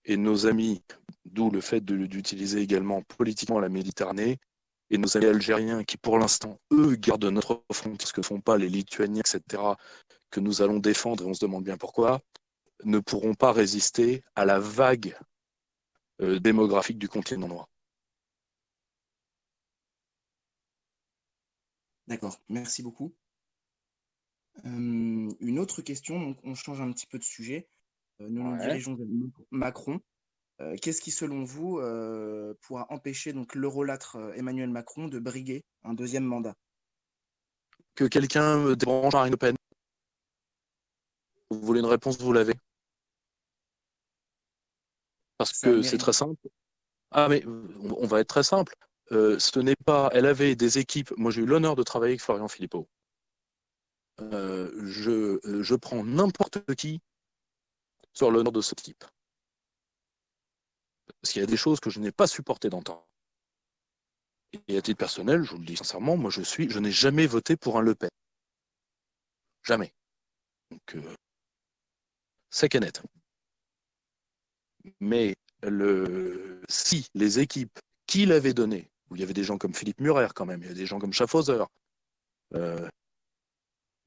[0.04, 0.82] Et nos amis,
[1.24, 4.38] d'où le fait d'utiliser également politiquement la Méditerranée,
[4.90, 8.56] et nos amis algériens qui, pour l'instant, eux, gardent notre frontière, ce que font pas
[8.56, 9.62] les Lituaniens, etc.,
[10.30, 12.20] que nous allons défendre, et on se demande bien pourquoi,
[12.84, 15.16] ne pourront pas résister à la vague
[16.22, 17.68] euh, démographique du continent noir.
[22.08, 23.14] D'accord, merci beaucoup.
[24.64, 27.68] Euh, une autre question, donc on change un petit peu de sujet.
[28.20, 29.06] Euh, nous nous dirigeons vers
[29.50, 30.00] Macron.
[30.60, 35.92] Euh, qu'est-ce qui, selon vous, euh, pourra empêcher donc l'eurolâtre Emmanuel Macron de briguer un
[35.92, 36.54] deuxième mandat?
[37.94, 39.56] Que quelqu'un me débranche Marine Le Pen
[41.50, 42.54] Vous voulez une réponse, vous l'avez
[45.38, 46.40] Parce que c'est très simple.
[47.10, 48.74] Ah, mais on va être très simple.
[49.10, 50.10] Ce n'est pas.
[50.12, 51.12] Elle avait des équipes.
[51.16, 52.88] Moi, j'ai eu l'honneur de travailler avec Florian Philippot.
[54.18, 57.00] je, je prends n'importe qui
[58.12, 59.04] sur l'honneur de ce type.
[61.20, 63.06] Parce qu'il y a des choses que je n'ai pas supporté d'entendre.
[64.68, 67.26] Et à titre personnel, je vous le dis sincèrement, moi je suis, je n'ai jamais
[67.26, 68.10] voté pour un Le Pen.
[69.62, 69.92] Jamais.
[70.70, 71.14] Donc, euh,
[72.50, 73.02] c'est net.
[75.00, 79.74] Mais le, si les équipes qui l'avaient donné, où il y avait des gens comme
[79.74, 81.64] Philippe Murer quand même, il y a des gens comme Schaffhauser,
[82.54, 82.88] euh,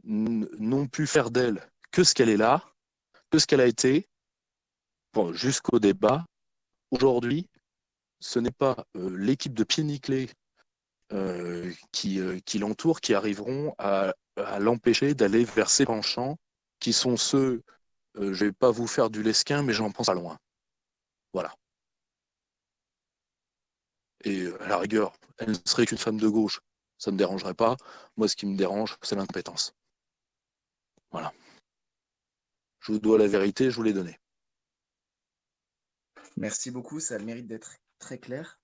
[0.04, 2.64] n'ont pu faire d'elle que ce qu'elle est là,
[3.30, 4.08] que ce qu'elle a été,
[5.14, 6.26] bon, jusqu'au débat,
[6.92, 7.48] Aujourd'hui,
[8.20, 10.30] ce n'est pas euh, l'équipe de pied nickelé
[11.14, 14.14] euh, qui, euh, qui l'entoure qui arriveront à,
[14.60, 16.38] l'empêcher d'aller vers ses penchants,
[16.80, 17.62] qui sont ceux,
[18.16, 20.38] je ne vais pas vous faire du lesquin, mais j'en pense à loin.
[21.34, 21.54] Voilà.
[24.24, 26.62] Et à la rigueur, elle ne serait qu'une femme de gauche,
[26.98, 27.78] ça ne me dérangerait pas.
[28.18, 29.76] Moi, ce qui me dérange, c'est l'incompétence.
[31.12, 31.34] Voilà.
[32.80, 34.20] Je vous dois la vérité, je vous l'ai donnée.
[36.38, 38.60] Merci beaucoup, ça a le mérite d'être très clair.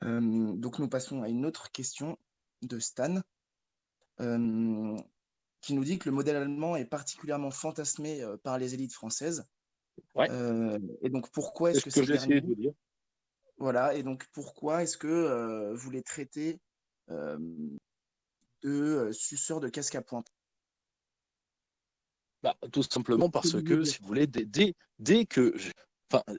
[0.00, 2.18] donc nous passons à une autre question
[2.62, 3.20] de Stan,
[4.18, 9.44] qui nous dit que le modèle allemand est particulièrement fantasmé par les élites françaises.
[10.16, 12.72] et donc pourquoi est-ce que, c'est ce de dire.
[13.58, 16.58] Voilà, et donc pourquoi est-ce que vous les traitez
[17.08, 20.26] de suceurs de casque à pointe?
[22.42, 25.70] Bah, Tout simplement parce que, si vous voulez, dès, dès que je,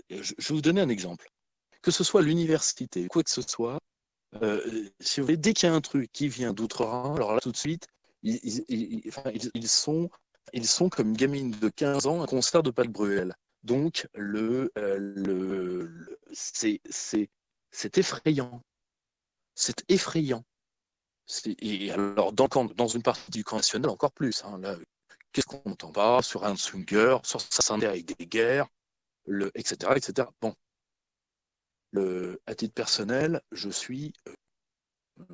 [0.09, 1.29] je, vais vous donner un exemple.
[1.81, 3.79] Que ce soit l'université, quoi que ce soit,
[4.99, 7.51] si vous voulez, dès qu'il y a un truc qui vient d'outre-Rhin, alors là, tout
[7.51, 7.87] de suite,
[8.23, 9.11] ils,
[9.67, 10.09] sont,
[10.53, 13.35] ils sont comme une gamine de 15 ans, un concert de Pat Bruel.
[13.63, 16.81] Donc, le, le, c'est
[17.97, 18.61] effrayant.
[19.55, 20.43] C'est effrayant.
[21.45, 24.43] Et alors, dans, dans, une partie du camp national, encore plus.
[24.43, 24.61] Hein,
[25.31, 26.21] qu'est-ce qu'on entend pas?
[26.21, 28.67] Sur un swinger, sur sa avec des guerres,
[29.25, 30.27] le, etc., etc.
[30.41, 30.53] Bon.
[31.91, 34.33] Le, à titre personnel, je suis euh,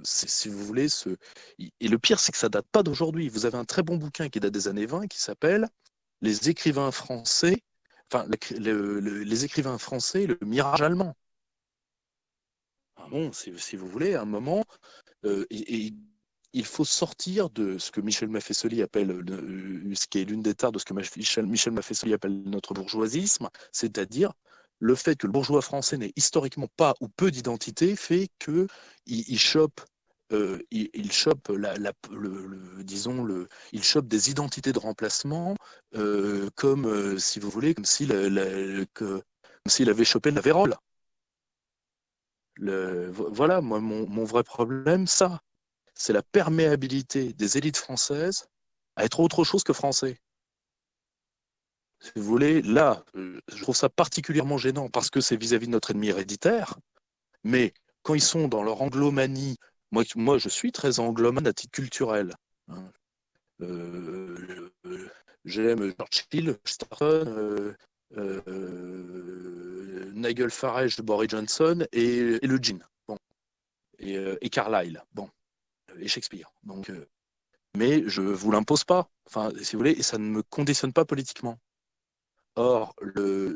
[0.04, 1.10] si vous voulez, ce...
[1.58, 3.30] et le pire, c'est que ça date pas d'aujourd'hui.
[3.30, 5.70] Vous avez un très bon bouquin qui date des années 20 qui s'appelle
[6.22, 7.64] Les écrivains français,
[8.12, 11.16] enfin, les écrivains français, le mirage allemand.
[12.98, 14.66] Ah bon, si, vous voulez, à un moment,
[15.26, 15.94] euh, et,
[16.54, 19.10] il faut sortir de ce que Michel Maffesoli appelle,
[19.94, 23.50] ce qui est l'une des tares de ce que Michel, Michel Maffesoli appelle notre bourgeoisisme,
[23.72, 24.34] c'est-à-dire
[24.80, 28.68] le fait que le bourgeois français n'ait historiquement pas ou peu d'identité fait qu'il
[29.06, 29.82] il chope
[30.32, 31.76] euh, il, chope la,
[32.80, 35.56] disons le, il chope des identités de remplacement
[35.96, 40.76] euh, comme euh, si vous voulez comme s'il avait chopé la vérole.
[42.56, 45.40] Le, voilà, moi mon, mon, vrai problème, ça,
[45.96, 48.48] c'est la perméabilité des élites françaises
[48.96, 50.20] à être autre chose que français
[52.02, 55.92] si vous voulez, là, je trouve ça particulièrement gênant parce que c'est vis-à-vis de notre
[55.92, 56.78] ennemi héréditaire.
[57.44, 57.74] Mais
[58.04, 59.58] quand ils sont dans leur anglomanie,
[59.92, 62.34] moi, moi je suis très anglomane à titre culturel.
[62.68, 62.92] Hein.
[63.62, 64.70] Euh,
[65.46, 67.76] j'aime Churchill, Starton,
[68.18, 72.80] euh, Nigel Farage, Boris Johnson et, le Jean.
[73.08, 73.18] Bon.
[74.00, 75.04] Et, et, Carlyle.
[75.14, 75.30] Bon.
[76.00, 76.50] Et Shakespeare.
[76.64, 76.92] Donc,
[77.76, 79.10] mais je ne vous l'impose pas.
[79.26, 81.58] Enfin, si vous voulez, et ça ne me conditionne pas politiquement.
[82.60, 82.94] Or,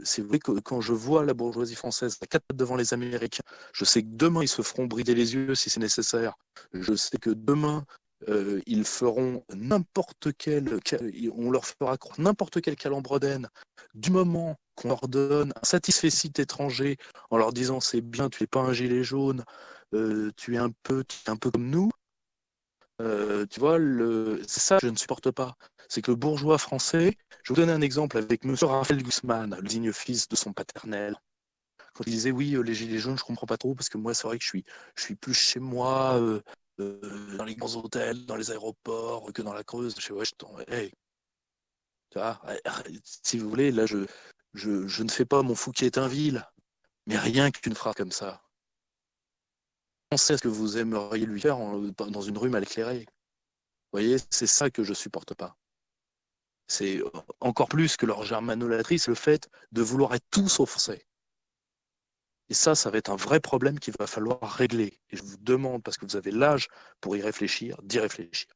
[0.05, 3.43] c'est vrai que quand je vois la bourgeoisie française à quatre devant les Américains,
[3.73, 6.35] je sais que demain, ils se feront brider les yeux si c'est nécessaire.
[6.71, 7.83] Je sais que demain,
[8.29, 10.79] euh, ils feront n'importe quel,
[11.35, 13.49] on leur fera croire n'importe quel calembredaine
[13.93, 16.95] du moment qu'on leur donne un satisfait étranger
[17.29, 19.43] en leur disant c'est bien, tu n'es pas un gilet jaune,
[19.93, 21.89] euh, tu es un peu, tu es un peu comme nous.
[23.03, 23.77] Euh, tu vois,
[24.47, 25.57] c'est ça que je ne supporte pas.
[25.89, 28.55] C'est que le bourgeois français, je vous donner un exemple avec M.
[28.61, 31.15] Raphaël Guzman, le digne fils de son paternel.
[31.93, 34.13] Quand il disait oui, euh, les gilets jaunes, je comprends pas trop parce que moi,
[34.13, 36.41] c'est vrai que je suis, je suis plus chez moi, euh,
[37.37, 39.95] dans les grands hôtels, dans les aéroports, que dans la Creuse.
[39.99, 40.31] Je ouais, je
[42.09, 42.39] tu vois,
[43.03, 44.05] si vous voulez, là, je,
[45.03, 45.55] ne fais pas mon
[46.07, 46.47] ville,
[47.07, 48.41] mais rien qu'une phrase comme ça
[50.17, 53.05] sait ce que vous aimeriez lui faire dans une rue mal éclairée.
[53.07, 55.57] Vous voyez, c'est ça que je supporte pas.
[56.67, 57.01] C'est
[57.39, 61.05] encore plus que leur germanolatrice, le fait de vouloir être tout sauf français.
[62.49, 64.99] Et ça, ça va être un vrai problème qu'il va falloir régler.
[65.09, 66.67] Et je vous demande, parce que vous avez l'âge
[67.01, 68.47] pour y réfléchir, d'y réfléchir.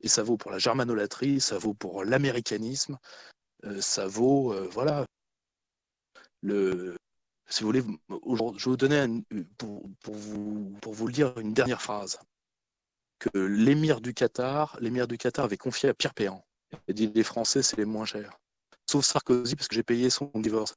[0.00, 2.98] Et ça vaut pour la germanolatrie, ça vaut pour l'américanisme,
[3.64, 5.06] euh, ça vaut, euh, voilà,
[6.42, 6.96] le,
[7.48, 9.06] si vous voulez, je vais vous donner
[9.58, 12.18] pour, vous, pour vous lire une dernière phrase
[13.18, 16.44] que l'émir du Qatar, l'émir du Qatar avait confié à Pierre Péan.
[16.72, 18.38] Il a dit les Français, c'est les moins chers.
[18.90, 20.74] Sauf Sarkozy, parce que j'ai payé son divorce.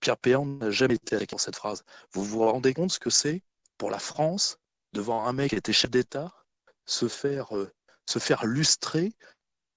[0.00, 1.84] Pierre Péan n'a jamais été avec cette phrase.
[2.12, 3.42] Vous vous rendez compte ce que c'est
[3.78, 4.58] pour la France,
[4.92, 6.32] devant un mec qui était chef d'État,
[6.86, 7.70] se faire, euh,
[8.06, 9.12] se faire lustrer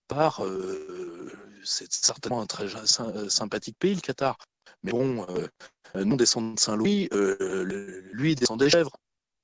[0.07, 0.45] par.
[0.45, 1.31] Euh,
[1.63, 4.37] c'est certainement un très euh, sympathique pays, le Qatar.
[4.83, 5.47] Mais bon, euh,
[5.95, 8.95] nous, on descend de Saint-Louis, euh, lui, descend des chèvres.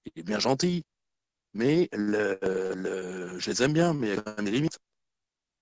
[0.05, 0.83] Il est bien gentil.
[1.53, 4.79] Mais je les aime bien, mais il y a quand même limites.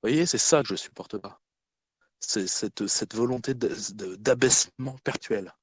[0.02, 1.40] Vous voyez, c'est ça que je ne supporte pas.
[2.20, 5.54] C'est cette, volonté d'abaissement perpétuel.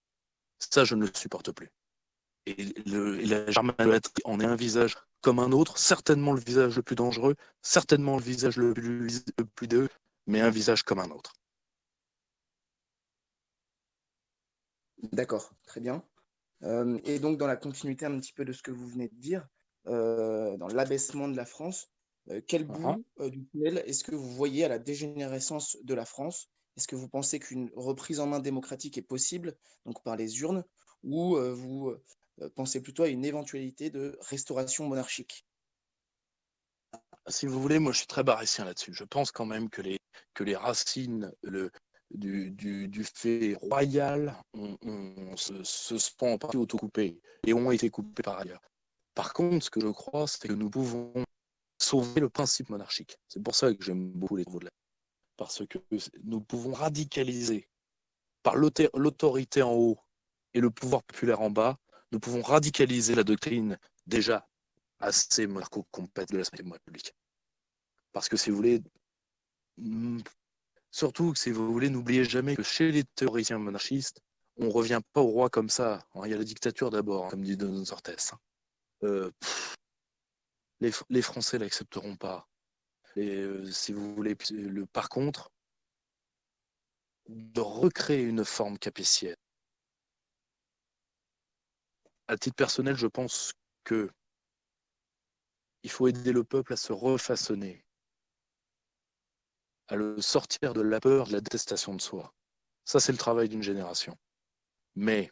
[0.58, 1.70] Ça, je ne le supporte plus.
[2.46, 2.54] Et,
[2.86, 6.82] le, et la germanolatrie en est un visage comme un autre, certainement le visage le
[6.82, 9.68] plus dangereux, certainement le visage le plus, le plus
[10.26, 11.34] mais un visage comme un autre.
[15.12, 16.04] D'accord, très bien.
[16.62, 19.16] Euh, et donc, dans la continuité un petit peu de ce que vous venez de
[19.16, 19.46] dire,
[19.86, 21.90] euh, dans l'abaissement de la France,
[22.28, 26.50] euh, quel bout du tunnel est-ce que vous voyez à la dégénérescence de la France?
[26.76, 29.56] Est-ce que vous pensez qu'une reprise en main démocratique est possible,
[29.86, 30.64] donc par les urnes,
[31.02, 31.94] ou vous
[32.54, 35.46] pensez plutôt à une éventualité de restauration monarchique?
[37.26, 38.94] Si vous voulez, moi je suis très barétien là-dessus.
[38.94, 39.98] Je pense quand même que les,
[40.32, 41.70] que les racines, le,
[42.10, 48.62] du, fait royal on, se, se, en partie autocoupés et ont été coupés par ailleurs.
[49.14, 51.12] Par contre, ce que je crois, c'est que nous pouvons
[51.78, 53.16] sauver le principe monarchique.
[53.28, 54.70] C'est pour ça que j'aime beaucoup les travaux de la
[55.36, 55.78] parce que
[56.22, 57.66] nous pouvons radicaliser
[58.42, 59.98] par l'autorité en haut
[60.52, 61.78] et le pouvoir populaire en bas,
[62.12, 64.46] nous pouvons radicaliser la doctrine déjà
[64.98, 67.14] assez monarcho-complète de la Ve République.
[68.12, 68.82] Parce que si vous voulez,
[70.90, 74.20] surtout si vous voulez, n'oubliez jamais que chez les théoriciens monarchistes,
[74.56, 76.06] on ne revient pas au roi comme ça.
[76.24, 78.32] Il y a la dictature d'abord, comme dit Don Ortès.
[79.02, 79.30] Euh,
[80.80, 82.46] les, les, Français l'accepteront pas.
[83.16, 85.50] Et euh, si vous voulez, le, par contre,
[87.28, 89.36] de recréer une forme capétienne.
[92.28, 93.52] À titre personnel, je pense
[93.84, 94.10] que
[95.82, 97.84] il faut aider le peuple à se refaçonner,
[99.90, 102.32] à le sortir de la peur, de la détestation de soi.
[102.84, 104.16] Ça, c'est le travail d'une génération.
[104.94, 105.30] Mais,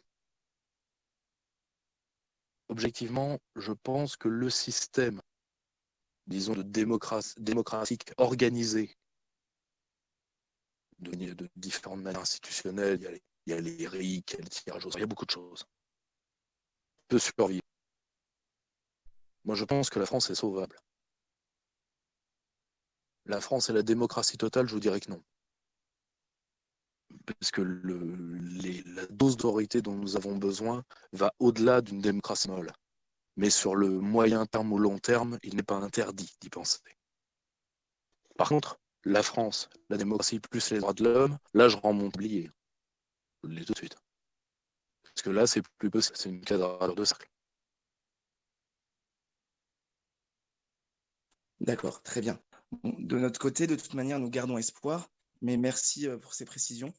[2.67, 5.21] objectivement, je pense que le système,
[6.27, 8.97] disons, de démocratique organisé,
[10.99, 12.99] de, différentes manières institutionnelles,
[13.45, 15.65] il y a les, RIC, il y a il y a beaucoup de choses,
[17.07, 17.63] peut survivre.
[19.45, 20.77] Moi, je pense que la France est sauvable.
[23.29, 25.23] La France est la démocratie totale, je vous dirais que non.
[27.27, 30.83] Parce que la dose d'autorité dont nous avons besoin
[31.13, 32.71] va au-delà d'une démocratie molle.
[33.35, 36.79] Mais sur le moyen terme ou long terme, il n'est pas interdit d'y penser.
[38.35, 42.07] Par contre, la France, la démocratie plus les droits de l'homme, là je rends mon
[42.07, 42.49] oublié.
[43.43, 43.95] Tout de suite.
[45.03, 47.29] Parce que là, c'est plus possible, c'est une quadrature de cercle.
[51.59, 52.39] D'accord, très bien.
[52.83, 55.09] De notre côté, de toute manière, nous gardons espoir,
[55.41, 56.93] mais merci euh, pour ces précisions.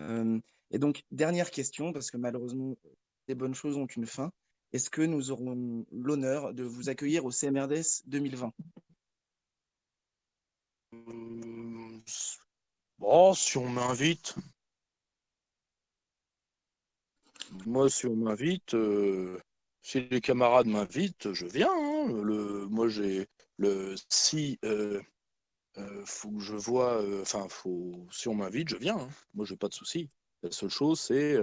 [0.00, 0.38] Euh,
[0.70, 2.76] et donc, dernière question, parce que malheureusement,
[3.28, 4.32] les bonnes choses ont une fin.
[4.72, 8.52] Est-ce que nous aurons l'honneur de vous accueillir au CMRDS 2020
[12.98, 14.34] Bon, si on m'invite.
[17.66, 19.38] Moi, si on m'invite, euh,
[19.82, 21.70] si les camarades m'invitent, je viens.
[21.70, 22.22] Hein.
[22.22, 23.26] Le, moi, j'ai
[23.58, 25.00] le si euh,
[25.78, 28.98] euh, faut que je vois, enfin, faut si on m'invite, je viens.
[28.98, 29.10] Hein.
[29.34, 30.10] Moi, j'ai pas de souci.
[30.42, 31.36] La seule chose, c'est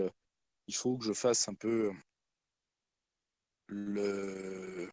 [0.67, 1.91] il faut que je fasse un peu
[3.67, 4.91] le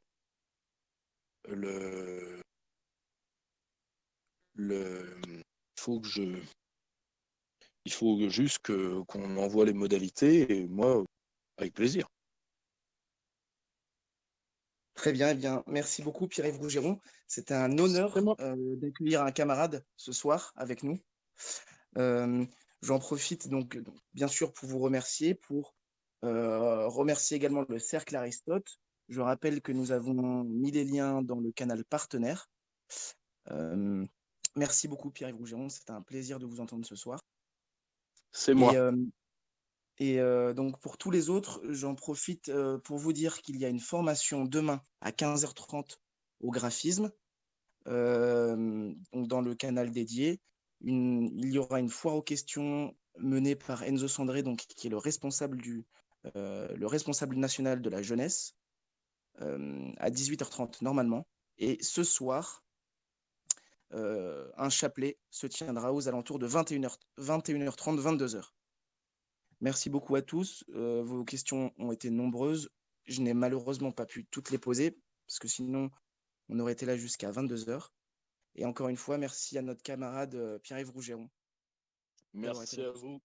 [4.54, 5.16] le
[5.78, 6.40] faut que je
[7.84, 8.58] il faut juste
[9.06, 11.04] qu'on envoie les modalités et moi
[11.58, 12.08] avec plaisir.
[14.96, 16.98] Très bien, eh bien, merci beaucoup Pierre-Yves Rougeron.
[17.26, 20.98] C'était un honneur euh, d'accueillir un camarade ce soir avec nous.
[21.98, 22.44] Euh,
[22.80, 23.78] j'en profite donc,
[24.14, 25.74] bien sûr pour vous remercier, pour
[26.24, 28.80] euh, remercier également le Cercle Aristote.
[29.10, 32.50] Je rappelle que nous avons mis les liens dans le canal partenaire.
[34.56, 37.20] merci beaucoup Pierre-Yves Rougeron, c'était un plaisir de vous entendre ce soir.
[38.32, 38.72] C'est moi.
[38.74, 38.78] Et
[39.98, 42.52] donc pour tous les autres, j'en profite
[42.84, 45.96] pour vous dire qu'il y a une formation demain à 15h30
[46.40, 47.10] au graphisme,
[47.86, 50.40] donc dans le canal dédié.
[50.80, 54.98] il y aura une foire aux questions menée par Enzo Sandré, donc, qui est le
[54.98, 55.58] responsable,
[57.36, 58.54] national de la jeunesse,
[59.38, 61.26] à 18h30 normalement.
[61.58, 62.62] Et ce soir,
[63.92, 68.52] un chapelet se tiendra aux alentours de 21h, 21h30, 22h.
[69.60, 70.64] Merci beaucoup à tous.
[70.74, 72.70] Euh, vos questions ont été nombreuses.
[73.04, 75.90] Je n'ai malheureusement pas pu toutes les poser parce que sinon
[76.48, 77.92] on aurait été là jusqu'à 22 heures.
[78.54, 81.28] Et encore une fois, merci à notre camarade euh, Pierre-Yves Rougeron.
[82.32, 83.20] Merci à vous.